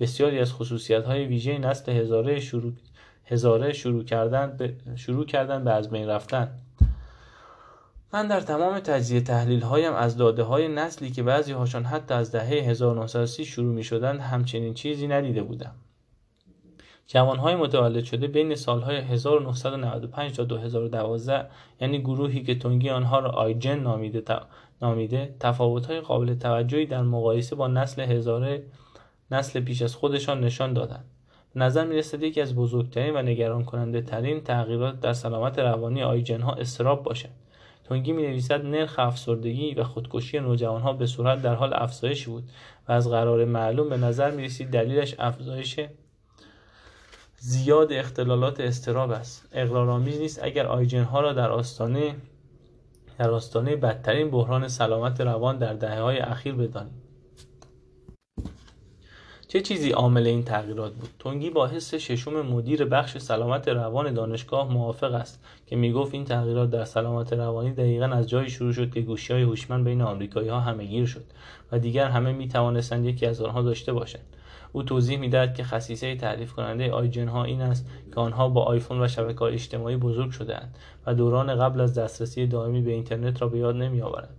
بسیاری 0.00 0.38
از 0.38 0.52
خصوصیت 0.52 1.04
های 1.04 1.24
ویژه 1.24 1.58
نسل 1.58 1.92
هزاره 1.92 2.40
شروع, 2.40 2.72
هزاره 3.26 3.72
شروع 3.72 4.04
کردن 4.04 4.56
به, 4.56 4.74
شروع 4.96 5.26
کردن 5.26 5.64
به 5.64 5.70
از 5.70 5.90
بین 5.90 6.08
رفتن 6.08 6.48
من 8.12 8.28
در 8.28 8.40
تمام 8.40 8.78
تجزیه 8.78 9.20
تحلیل 9.20 9.62
هایم 9.62 9.94
از 9.94 10.16
داده 10.16 10.42
های 10.42 10.68
نسلی 10.68 11.10
که 11.10 11.22
بعضی 11.22 11.52
هاشان 11.52 11.84
حتی 11.84 12.14
از 12.14 12.32
دهه 12.32 12.48
1930 12.48 13.44
شروع 13.44 13.74
می 13.74 13.84
شدند 13.84 14.20
همچنین 14.20 14.74
چیزی 14.74 15.06
ندیده 15.06 15.42
بودم 15.42 15.74
های 17.18 17.54
متولد 17.54 18.04
شده 18.04 18.26
بین 18.26 18.54
سالهای 18.54 18.96
1995 18.96 20.36
تا 20.36 20.44
2012 20.44 21.46
یعنی 21.80 21.98
گروهی 21.98 22.42
که 22.42 22.54
تونگی 22.54 22.90
آنها 22.90 23.18
را 23.18 23.30
آیجن 23.30 23.78
نامیده, 23.78 24.22
نامیده 24.82 25.34
های 25.88 26.00
قابل 26.00 26.34
توجهی 26.34 26.86
در 26.86 27.02
مقایسه 27.02 27.56
با 27.56 27.68
نسل 27.68 28.02
هزاره 28.02 28.62
نسل 29.30 29.60
پیش 29.60 29.82
از 29.82 29.94
خودشان 29.94 30.40
نشان 30.40 30.72
دادند. 30.72 31.04
نظر 31.54 31.86
می 31.86 31.96
رسد 31.96 32.22
یکی 32.22 32.40
از 32.40 32.54
بزرگترین 32.54 33.16
و 33.16 33.22
نگران 33.22 33.64
کننده 33.64 34.00
ترین 34.02 34.40
تغییرات 34.40 35.00
در 35.00 35.12
سلامت 35.12 35.58
روانی 35.58 36.02
آیجن 36.02 36.40
ها 36.40 36.52
استراب 36.52 37.02
باشد. 37.02 37.28
تونگی 37.84 38.12
می 38.12 38.22
نویسد 38.22 38.64
نرخ 38.64 38.98
افسردگی 38.98 39.74
و 39.74 39.84
خودکشی 39.84 40.40
نوجوان 40.40 40.82
ها 40.82 40.92
به 40.92 41.06
صورت 41.06 41.42
در 41.42 41.54
حال 41.54 41.74
افزایش 41.74 42.26
بود 42.26 42.44
و 42.88 42.92
از 42.92 43.08
قرار 43.08 43.44
معلوم 43.44 43.88
به 43.88 43.96
نظر 43.96 44.30
می 44.30 44.44
رسید 44.44 44.70
دلیلش 44.70 45.14
افزایش 45.18 45.80
زیاد 47.42 47.92
اختلالات 47.92 48.60
استراب 48.60 49.10
است. 49.10 49.48
اقرارآمیز 49.52 50.18
نیست. 50.18 50.40
اگر 50.42 50.66
آیجن 50.66 51.02
ها 51.02 51.20
را 51.20 51.32
در 51.32 51.50
آستانه 51.50 52.14
در 53.18 53.30
آستانه 53.30 53.76
بدترین 53.76 54.30
بحران 54.30 54.68
سلامت 54.68 55.20
روان 55.20 55.58
در 55.58 55.74
دهه 55.74 56.00
های 56.00 56.18
اخیر 56.18 56.54
بدانیم. 56.54 57.02
چه 59.48 59.60
چیزی 59.60 59.90
عامل 59.90 60.26
این 60.26 60.44
تغییرات 60.44 60.92
بود؟ 60.92 61.10
تونگی 61.18 61.50
با 61.50 61.66
حس 61.66 61.94
ششم 61.94 62.40
مدیر 62.40 62.84
بخش 62.84 63.18
سلامت 63.18 63.68
روان 63.68 64.14
دانشگاه 64.14 64.72
موافق 64.72 65.14
است 65.14 65.44
که 65.66 65.76
می‌گفت 65.76 66.14
این 66.14 66.24
تغییرات 66.24 66.70
در 66.70 66.84
سلامت 66.84 67.32
روانی 67.32 67.72
دقیقا 67.72 68.06
از 68.06 68.28
جایی 68.28 68.50
شروع 68.50 68.72
شد 68.72 68.94
که 68.94 69.00
گوشی 69.00 69.32
های 69.32 69.42
هوشمند 69.42 69.84
بین 69.84 70.02
آمریکایی 70.02 70.48
ها 70.48 70.60
همه 70.60 70.84
گیر 70.84 71.06
شد 71.06 71.24
و 71.72 71.78
دیگر 71.78 72.08
همه 72.08 72.32
می 72.32 72.48
توانستند 72.48 73.04
یکی 73.04 73.26
از 73.26 73.40
آنها 73.40 73.62
داشته 73.62 73.92
باشند. 73.92 74.36
او 74.72 74.82
توضیح 74.82 75.18
می‌دهد 75.18 75.54
که 75.54 75.64
خصیصه 75.64 76.16
تعریف 76.16 76.52
کننده 76.52 76.92
آیجن 76.92 77.28
ها 77.28 77.44
این 77.44 77.60
است 77.60 77.90
که 78.14 78.20
آنها 78.20 78.48
با 78.48 78.62
آیفون 78.62 79.02
و 79.02 79.08
شبکه 79.08 79.42
اجتماعی 79.42 79.96
بزرگ 79.96 80.30
شدهاند 80.30 80.78
و 81.06 81.14
دوران 81.14 81.56
قبل 81.56 81.80
از 81.80 81.98
دسترسی 81.98 82.46
دائمی 82.46 82.80
به 82.80 82.90
اینترنت 82.92 83.42
را 83.42 83.48
به 83.48 83.58
یاد 83.58 83.76
نمیآورند. 83.76 84.36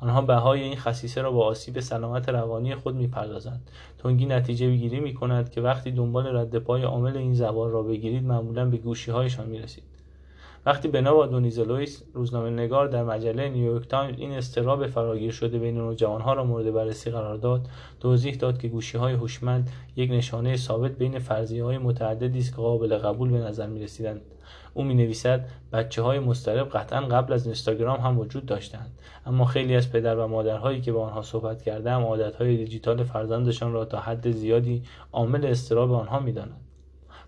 آنها 0.00 0.22
بهای 0.22 0.62
این 0.62 0.76
خصیصه 0.76 1.22
را 1.22 1.32
با 1.32 1.46
آسیب 1.46 1.80
سلامت 1.80 2.28
روانی 2.28 2.74
خود 2.74 2.96
می‌پردازند. 2.96 3.70
توئنگی 3.98 4.26
نتیجه 4.26 4.68
گیری 4.68 5.00
می 5.00 5.14
کند 5.14 5.50
که 5.50 5.60
وقتی 5.60 5.90
دنبال 5.90 6.36
رد 6.36 6.58
پای 6.58 6.82
عامل 6.82 7.16
این 7.16 7.34
زوال 7.34 7.70
را 7.70 7.82
بگیرید 7.82 8.24
معمولا 8.24 8.64
به 8.64 8.76
گوشی 8.76 9.10
هایشان 9.10 9.48
می 9.48 9.58
رسید 9.58 9.95
وقتی 10.66 10.88
بنوا 10.88 11.24
روزنامه 12.12 12.50
نگار 12.50 12.88
در 12.88 13.04
مجله 13.04 13.48
نیویورک 13.48 13.88
تایمز 13.88 14.18
این 14.18 14.32
اضطراب 14.32 14.86
فراگیر 14.86 15.32
شده 15.32 15.58
بین 15.58 15.74
نوجوانها 15.74 16.32
را 16.32 16.44
مورد 16.44 16.72
بررسی 16.72 17.10
قرار 17.10 17.36
داد 17.36 17.68
توضیح 18.00 18.34
داد 18.34 18.58
که 18.58 18.68
گوشی 18.68 18.98
های 18.98 19.14
هوشمند 19.14 19.70
یک 19.96 20.10
نشانه 20.10 20.56
ثابت 20.56 20.92
بین 20.92 21.18
فرضیه 21.18 21.64
های 21.64 21.78
متعددی 21.78 22.38
است 22.38 22.50
که 22.50 22.56
قابل 22.56 22.98
قبول 22.98 23.30
به 23.30 23.38
نظر 23.38 23.66
می 23.66 23.80
رسیدند 23.80 24.20
او 24.74 24.84
می 24.84 24.94
نویسد 24.94 25.48
بچه 25.72 26.02
های 26.02 26.18
مسترب 26.18 26.68
قطعا 26.68 27.00
قبل 27.00 27.32
از 27.32 27.46
اینستاگرام 27.46 28.00
هم 28.00 28.18
وجود 28.18 28.46
داشتند 28.46 28.98
اما 29.26 29.44
خیلی 29.44 29.76
از 29.76 29.92
پدر 29.92 30.16
و 30.16 30.26
مادرهایی 30.26 30.80
که 30.80 30.92
با 30.92 31.06
آنها 31.06 31.22
صحبت 31.22 31.62
کردم 31.62 32.02
عادتهای 32.02 32.56
دیجیتال 32.56 33.02
فرزندشان 33.02 33.72
را 33.72 33.84
تا 33.84 34.00
حد 34.00 34.30
زیادی 34.30 34.82
عامل 35.12 35.46
استراب 35.46 35.92
آنها 35.92 36.20
می‌دانند. 36.20 36.65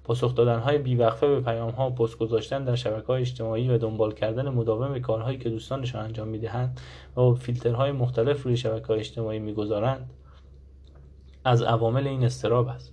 پاسخ 0.09 0.35
دادنهای 0.35 0.79
بیوقفه 0.79 1.27
به 1.27 1.41
پیامها 1.41 1.91
پست 1.91 2.19
گذاشتن 2.19 2.65
در 2.65 3.03
های 3.09 3.21
اجتماعی 3.21 3.69
و 3.69 3.79
دنبال 3.79 4.13
کردن 4.13 4.49
مداوم 4.49 4.99
کارهایی 4.99 5.39
که 5.39 5.49
دوستانشان 5.49 6.05
انجام 6.05 6.29
می‌دهند 6.29 6.81
و 7.17 7.35
فیلترهای 7.35 7.93
مختلف 7.93 8.43
روی 8.43 8.57
های 8.89 8.99
اجتماعی 8.99 9.39
می‌گذارند 9.39 10.11
از 11.45 11.63
عوامل 11.63 12.07
این 12.07 12.25
استراب 12.25 12.69
است. 12.69 12.93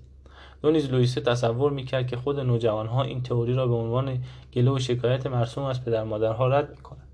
دونیز 0.61 0.89
لوئیسه 0.89 1.21
تصور 1.21 1.71
می‌کرد 1.71 2.07
که 2.07 2.17
خود 2.17 2.39
نوجوانها 2.39 3.03
این 3.03 3.23
تئوری 3.23 3.53
را 3.53 3.67
به 3.67 3.75
عنوان 3.75 4.23
گله 4.53 4.71
و 4.71 4.79
شکایت 4.79 5.27
مرسوم 5.27 5.63
از 5.63 5.85
پدر 5.85 6.03
مادرها 6.03 6.47
رد 6.47 6.69
می‌کنند. 6.69 7.07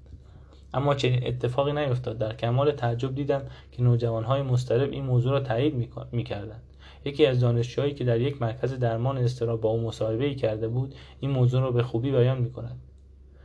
اما 0.73 0.95
چنین 0.95 1.27
اتفاقی 1.27 1.73
نیفتاد 1.73 2.17
در 2.17 2.35
کمال 2.35 2.71
تعجب 2.71 3.15
دیدم 3.15 3.41
که 3.71 3.83
نوجوانهای 3.83 4.41
مسترب 4.41 4.91
این 4.91 5.05
موضوع 5.05 5.31
را 5.31 5.39
تایید 5.39 5.89
می‌کردند. 6.11 6.63
یکی 7.05 7.25
از 7.25 7.39
دانشجوهایی 7.39 7.93
که 7.93 8.03
در 8.03 8.21
یک 8.21 8.41
مرکز 8.41 8.73
درمان 8.73 9.17
استراب 9.17 9.61
با 9.61 9.69
او 9.69 9.81
مصاحبه 9.81 10.35
کرده 10.35 10.67
بود 10.67 10.95
این 11.19 11.31
موضوع 11.31 11.61
را 11.61 11.71
به 11.71 11.83
خوبی 11.83 12.11
بیان 12.11 12.41
می 12.41 12.51
کند 12.51 12.77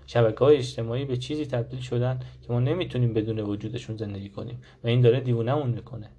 شبکه 0.06 0.38
های 0.38 0.56
اجتماعی 0.56 1.04
به 1.04 1.16
چیزی 1.16 1.46
تبدیل 1.46 1.80
شدن 1.80 2.20
که 2.42 2.52
ما 2.52 2.60
نمی‌تونیم 2.60 3.14
بدون 3.14 3.40
وجودشون 3.40 3.96
زندگی 3.96 4.28
کنیم 4.28 4.62
و 4.84 4.88
این 4.88 5.00
داره 5.00 5.20
دیوونهمون 5.20 5.70
می‌کنه. 5.70 6.10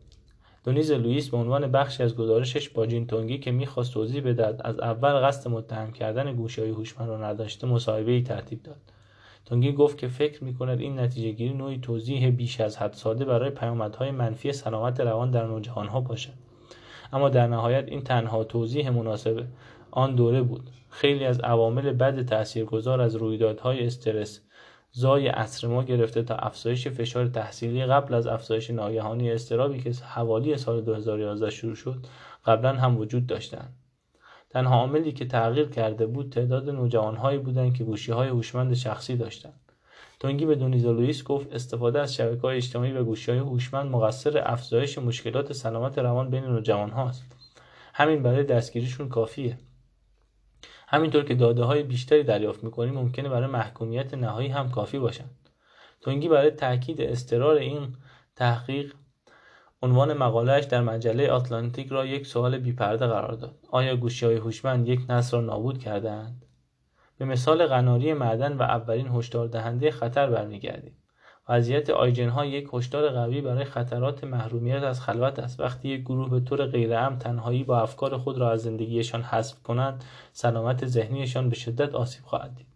دونیز 0.63 0.91
لوئیس 0.91 1.30
به 1.30 1.38
عنوان 1.38 1.71
بخشی 1.71 2.04
از 2.04 2.15
گزارشش 2.15 2.69
با 2.69 2.86
جین 2.86 3.08
تونگی 3.08 3.38
که 3.38 3.52
می‌خواست 3.52 3.93
توضیح 3.93 4.21
بدهد 4.21 4.62
از 4.63 4.80
اول 4.80 5.10
قصد 5.10 5.50
متهم 5.50 5.91
کردن 5.91 6.36
گوشی 6.36 6.62
های 6.62 6.69
هوشمند 6.69 7.10
را 7.10 7.30
نداشته 7.30 7.67
مصاحبه 7.67 8.12
ای 8.12 8.21
ترتیب 8.21 8.63
داد. 8.63 8.82
تونگی 9.45 9.71
گفت 9.71 9.97
که 9.97 10.08
فکر 10.08 10.43
می‌کند 10.43 10.80
این 10.80 11.00
نتیجه 11.00 11.32
گیری 11.32 11.54
نوعی 11.54 11.78
توضیح 11.78 12.30
بیش 12.30 12.62
از 12.62 12.78
حد 12.78 12.93
ساده 12.93 13.26
برای 13.26 13.50
پیامدهای 13.50 14.12
منفی 14.12 14.52
سلامت 14.52 15.00
روان 15.00 15.32
در 15.32 15.47
نوجوانها 15.47 16.02
باشد. 16.02 16.47
اما 17.13 17.30
در 17.30 17.48
نهایت 17.48 17.86
این 17.88 18.04
تنها 18.04 18.43
توضیح 18.43 18.89
مناسب 18.89 19.46
آن 19.91 20.15
دوره 20.15 20.41
بود. 20.41 20.70
خیلی 20.89 21.26
از 21.26 21.39
عوامل 21.39 21.93
بد 21.93 22.26
تاثیرگذار 22.26 23.02
از 23.02 23.15
رویدادهای 23.15 23.86
استرس 23.86 24.41
زای 24.91 25.28
عصر 25.28 25.67
ما 25.67 25.84
گرفته 25.84 26.24
تا 26.24 26.36
افزایش 26.36 26.88
فشار 26.88 27.28
تحصیلی 27.28 27.86
قبل 27.86 28.13
از 28.13 28.28
افزایش 28.28 28.70
ناگهانی 28.70 29.32
استرابی 29.32 29.80
که 29.80 29.91
حوالی 30.04 30.58
سال 30.58 30.82
2011 30.82 31.50
شروع 31.50 31.76
شد 31.76 32.06
قبلا 32.46 32.74
هم 32.74 32.98
وجود 32.98 33.28
داشتند. 33.28 33.74
تنها 34.50 34.76
عاملی 34.76 35.12
که 35.12 35.26
تغییر 35.26 35.70
کرده 35.70 36.06
بود 36.06 36.32
تعداد 36.32 36.70
نوجوانهایی 36.70 37.38
بودند 37.38 37.74
که 37.74 37.84
گوشیهای 37.84 38.28
هوشمند 38.28 38.74
شخصی 38.74 39.17
داشتند. 39.17 39.67
تونگی 40.20 40.46
به 40.46 40.56
دونیزا 40.56 40.92
لوئیس 40.92 41.24
گفت 41.24 41.54
استفاده 41.54 42.00
از 42.00 42.20
های 42.20 42.58
اجتماعی 42.58 42.92
و 42.92 43.16
های 43.28 43.38
هوشمند 43.38 43.92
مقصر 43.92 44.44
افزایش 44.46 44.98
مشکلات 44.98 45.54
سلامت 45.54 46.00
روان 46.00 46.30
بین 46.30 46.44
نوجوان 46.44 46.90
هاست. 46.90 47.24
همین 47.94 48.24
برای 48.24 48.44
دستگیریشون 48.44 49.10
کافیه. 49.10 49.58
همینطور 50.88 51.24
که 51.24 51.36
داده 51.36 51.64
های 51.64 51.84
بیشتری 51.84 52.24
دریافت 52.24 52.64
می‌کنیم 52.64 52.94
ممکنه 52.94 53.30
برای 53.30 53.48
محکومیت 53.48 54.14
نهایی 54.14 54.50
هم 54.50 54.72
کافی 54.72 55.00
باشند 55.00 55.50
تونگی 56.02 56.28
برای 56.28 56.52
تاکید 56.52 57.02
استرار 57.02 57.56
این 57.56 57.96
تحقیق 58.36 58.94
عنوان 59.82 60.14
مقالهش 60.14 60.64
در 60.64 60.82
مجله 60.82 61.32
آتلانتیک 61.32 61.88
را 61.88 62.06
یک 62.06 62.28
سوال 62.28 62.58
بیپرده 62.58 63.08
قرار 63.08 63.32
داد. 63.32 63.56
آیا 63.72 63.96
گوشی 63.96 64.26
های 64.26 64.36
هوشمند 64.36 64.88
یک 64.88 65.00
نسل 65.10 65.38
را 65.38 65.44
نابود 65.44 65.80
کردهاند؟ 65.80 66.46
به 67.18 67.26
مثال 67.26 67.66
قناری 67.66 68.14
معدن 68.14 68.58
و 68.58 68.62
اولین 68.62 69.08
هشدار 69.08 69.48
دهنده 69.48 69.92
خطر 69.92 70.30
برمیگردیم. 70.30 70.98
وضعیت 71.50 71.90
آیجن 71.90 72.30
ها 72.30 72.46
یک 72.46 72.70
هشدار 72.74 73.10
قوی 73.10 73.42
برای 73.42 73.66
خطرات 73.66 74.24
محرومیت 74.24 74.84
از 74.84 75.02
خلوت 75.02 75.40
است. 75.40 75.60
وقتی 75.60 75.90
یک 75.90 76.02
گروه 76.02 76.30
به 76.30 76.40
طور 76.40 76.66
غیرعمد 76.66 77.20
تنهایی 77.20 77.64
با 77.64 77.82
افکار 77.82 78.18
خود 78.18 78.38
را 78.38 78.52
از 78.52 78.62
زندگیشان 78.62 79.22
حذف 79.22 79.64
کنند 79.64 80.04
سلامت 80.32 80.86
ذهنیشان 80.86 81.50
به 81.50 81.56
شدت 81.56 81.96
آسیب 81.96 82.24
خواهد 82.24 82.56
دید. 82.56 82.68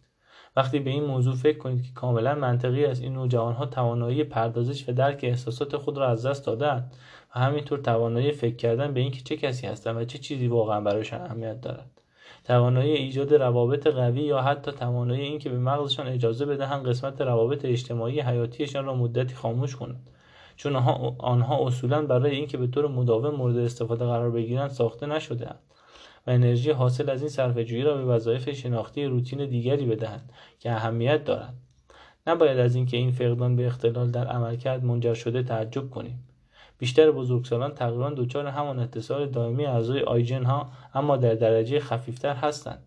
وقتی 0.55 0.79
به 0.79 0.89
این 0.89 1.03
موضوع 1.03 1.35
فکر 1.35 1.57
کنید 1.57 1.83
که 1.83 1.93
کاملا 1.93 2.35
منطقی 2.35 2.85
است 2.85 3.01
این 3.01 3.13
نوجوانها 3.13 3.65
توانایی 3.65 4.23
پردازش 4.23 4.89
و 4.89 4.91
درک 4.91 5.19
احساسات 5.23 5.77
خود 5.77 5.97
را 5.97 6.09
از 6.09 6.25
دست 6.25 6.45
دادند 6.45 6.93
و 7.35 7.39
همینطور 7.39 7.79
توانایی 7.79 8.31
فکر 8.31 8.55
کردن 8.55 8.93
به 8.93 8.99
اینکه 8.99 9.21
چه 9.21 9.37
کسی 9.37 9.67
هستند 9.67 9.97
و 9.97 10.05
چه 10.05 10.17
چیزی 10.17 10.47
واقعا 10.47 10.81
برایشان 10.81 11.21
اهمیت 11.21 11.61
دارد. 11.61 12.00
توانایی 12.43 12.93
ایجاد 12.93 13.33
روابط 13.33 13.87
قوی 13.87 14.21
یا 14.21 14.41
حتی 14.41 14.71
توانایی 14.71 15.21
اینکه 15.21 15.49
به 15.49 15.57
مغزشان 15.57 16.07
اجازه 16.07 16.45
بدهند 16.45 16.87
قسمت 16.87 17.21
روابط 17.21 17.65
اجتماعی 17.65 18.19
حیاتیشان 18.19 18.85
را 18.85 18.95
مدتی 18.95 19.35
خاموش 19.35 19.75
کنند. 19.75 20.09
چون 20.55 20.75
آنها 21.19 21.67
اصولا 21.67 22.01
برای 22.01 22.35
اینکه 22.35 22.57
به 22.57 22.67
طور 22.67 22.87
مداوم 22.87 23.35
مورد 23.35 23.57
استفاده 23.57 24.05
قرار 24.05 24.31
بگیرند 24.31 24.69
ساخته 24.69 25.05
نشدهاند 25.05 25.59
و 26.27 26.31
انرژی 26.31 26.71
حاصل 26.71 27.09
از 27.09 27.21
این 27.21 27.29
صرفه‌جویی 27.29 27.83
را 27.83 27.97
به 27.97 28.03
وظایف 28.03 28.49
شناختی 28.49 29.05
روتین 29.05 29.45
دیگری 29.45 29.85
بدهند 29.85 30.33
که 30.59 30.71
اهمیت 30.71 31.23
دارند 31.23 31.53
نباید 32.27 32.59
از 32.59 32.75
اینکه 32.75 32.97
این 32.97 33.11
فقدان 33.11 33.55
به 33.55 33.67
اختلال 33.67 34.11
در 34.11 34.27
عملکرد 34.27 34.83
منجر 34.83 35.13
شده 35.13 35.43
تعجب 35.43 35.89
کنیم. 35.89 36.30
بیشتر 36.81 37.11
بزرگسالان 37.11 37.71
تقریبا 37.71 38.09
دچار 38.09 38.47
همان 38.47 38.79
اتصال 38.79 39.25
دائمی 39.25 39.65
اعضای 39.65 40.01
آیجن 40.01 40.43
ها 40.43 40.69
اما 40.93 41.17
در 41.17 41.33
درجه 41.33 41.79
خفیفتر 41.79 42.33
هستند. 42.33 42.83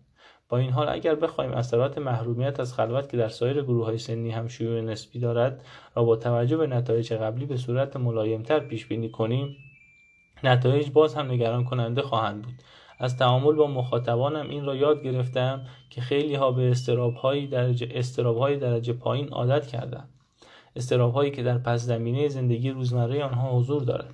با 0.49 0.57
این 0.57 0.71
حال 0.71 0.89
اگر 0.89 1.15
بخواهیم 1.15 1.53
اثرات 1.53 1.97
محرومیت 1.97 2.59
از 2.59 2.73
خلوت 2.73 3.09
که 3.09 3.17
در 3.17 3.29
سایر 3.29 3.61
گروه 3.61 3.85
های 3.85 3.97
سنی 3.97 4.31
هم 4.31 4.47
شیوع 4.47 4.81
نسبی 4.81 5.19
دارد 5.19 5.65
را 5.95 6.03
با 6.03 6.15
توجه 6.15 6.57
به 6.57 6.67
نتایج 6.67 7.13
قبلی 7.13 7.45
به 7.45 7.57
صورت 7.57 7.95
ملایمتر 7.95 8.59
پیش 8.59 8.85
بینی 8.85 9.09
کنیم 9.09 9.55
نتایج 10.43 10.89
باز 10.89 11.15
هم 11.15 11.31
نگران 11.31 11.63
کننده 11.63 12.01
خواهند 12.01 12.41
بود. 12.41 12.55
از 12.99 13.17
تعامل 13.17 13.53
با 13.53 13.67
مخاطبانم 13.67 14.49
این 14.49 14.65
را 14.65 14.75
یاد 14.75 15.03
گرفتم 15.03 15.65
که 15.89 16.01
خیلی 16.01 16.35
ها 16.35 16.51
به 16.51 16.71
استراب 16.71 17.45
درجه, 17.45 17.87
استراب 17.91 18.55
درجه 18.55 18.93
پایین 18.93 19.29
عادت 19.29 19.67
کردند. 19.67 20.09
هایی 21.13 21.31
که 21.31 21.43
در 21.43 21.57
پس 21.57 21.81
زمینه 21.81 22.27
زندگی 22.27 22.69
روزمره 22.69 23.23
آنها 23.23 23.59
حضور 23.59 23.83
دارد. 23.83 24.13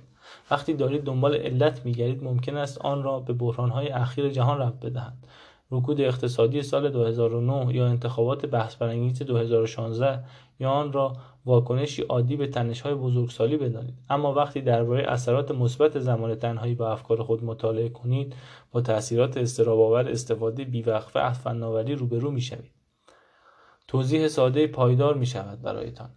وقتی 0.50 0.74
دارید 0.74 1.04
دنبال 1.04 1.34
علت 1.34 1.84
میگردید 1.84 2.24
ممکن 2.24 2.56
است 2.56 2.78
آن 2.78 3.02
را 3.02 3.20
به 3.20 3.52
های 3.52 3.88
اخیر 3.88 4.28
جهان 4.30 4.58
رفت 4.58 4.86
بدهند 4.86 5.26
رکود 5.70 6.00
اقتصادی 6.00 6.62
سال 6.62 6.90
2009 6.90 7.74
یا 7.74 7.86
انتخابات 7.86 8.46
بحث 8.46 8.76
برانگیز 8.76 9.22
2016 9.22 10.24
یا 10.60 10.70
آن 10.70 10.92
را 10.92 11.16
واکنشی 11.46 12.02
عادی 12.02 12.36
به 12.36 12.50
های 12.84 12.94
بزرگسالی 12.94 13.56
بدانید. 13.56 13.94
اما 14.10 14.32
وقتی 14.32 14.60
درباره 14.60 15.02
اثرات 15.08 15.50
مثبت 15.50 15.98
زمان 15.98 16.34
تنهایی 16.34 16.74
با 16.74 16.92
افکار 16.92 17.22
خود 17.22 17.44
مطالعه 17.44 17.88
کنید 17.88 18.34
با 18.72 18.80
تاثیرات 18.80 19.36
استرابآور 19.36 20.08
استفاده 20.08 20.64
بیوقفه 20.64 21.20
از 21.20 21.38
فناوری 21.38 21.94
روبرو 21.94 22.30
می‌شوید. 22.30 22.72
توضیح 23.88 24.28
ساده 24.28 24.66
پایدار 24.66 25.14
می 25.14 25.26
شود 25.26 25.62
برایتان. 25.62 26.10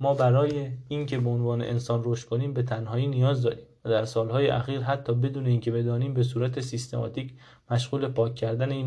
ما 0.00 0.14
برای 0.14 0.70
اینکه 0.88 1.18
به 1.18 1.30
عنوان 1.30 1.62
انسان 1.62 2.02
رشد 2.04 2.28
کنیم 2.28 2.54
به 2.54 2.62
تنهایی 2.62 3.06
نیاز 3.06 3.42
داریم 3.42 3.66
و 3.84 3.90
در 3.90 4.04
سالهای 4.04 4.48
اخیر 4.48 4.80
حتی 4.80 5.14
بدون 5.14 5.46
اینکه 5.46 5.70
بدانیم 5.70 6.14
به 6.14 6.22
صورت 6.22 6.60
سیستماتیک 6.60 7.32
مشغول 7.70 8.08
پاک 8.08 8.34
کردن 8.34 8.70
این 8.70 8.86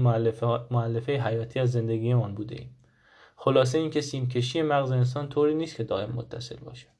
معلفه, 0.72 1.12
حیاتی 1.12 1.60
از 1.60 1.72
زندگیمان 1.72 2.36
بوده 2.36 2.56
ایم. 2.56 2.76
خلاصه 3.36 3.78
اینکه 3.78 4.02
سیمکشی 4.02 4.62
مغز 4.62 4.92
انسان 4.92 5.30
طوری 5.30 5.56
نیست 5.56 5.76
که 5.76 5.84
دائم 5.84 6.12
متصل 6.12 6.56
باشه 6.56 6.93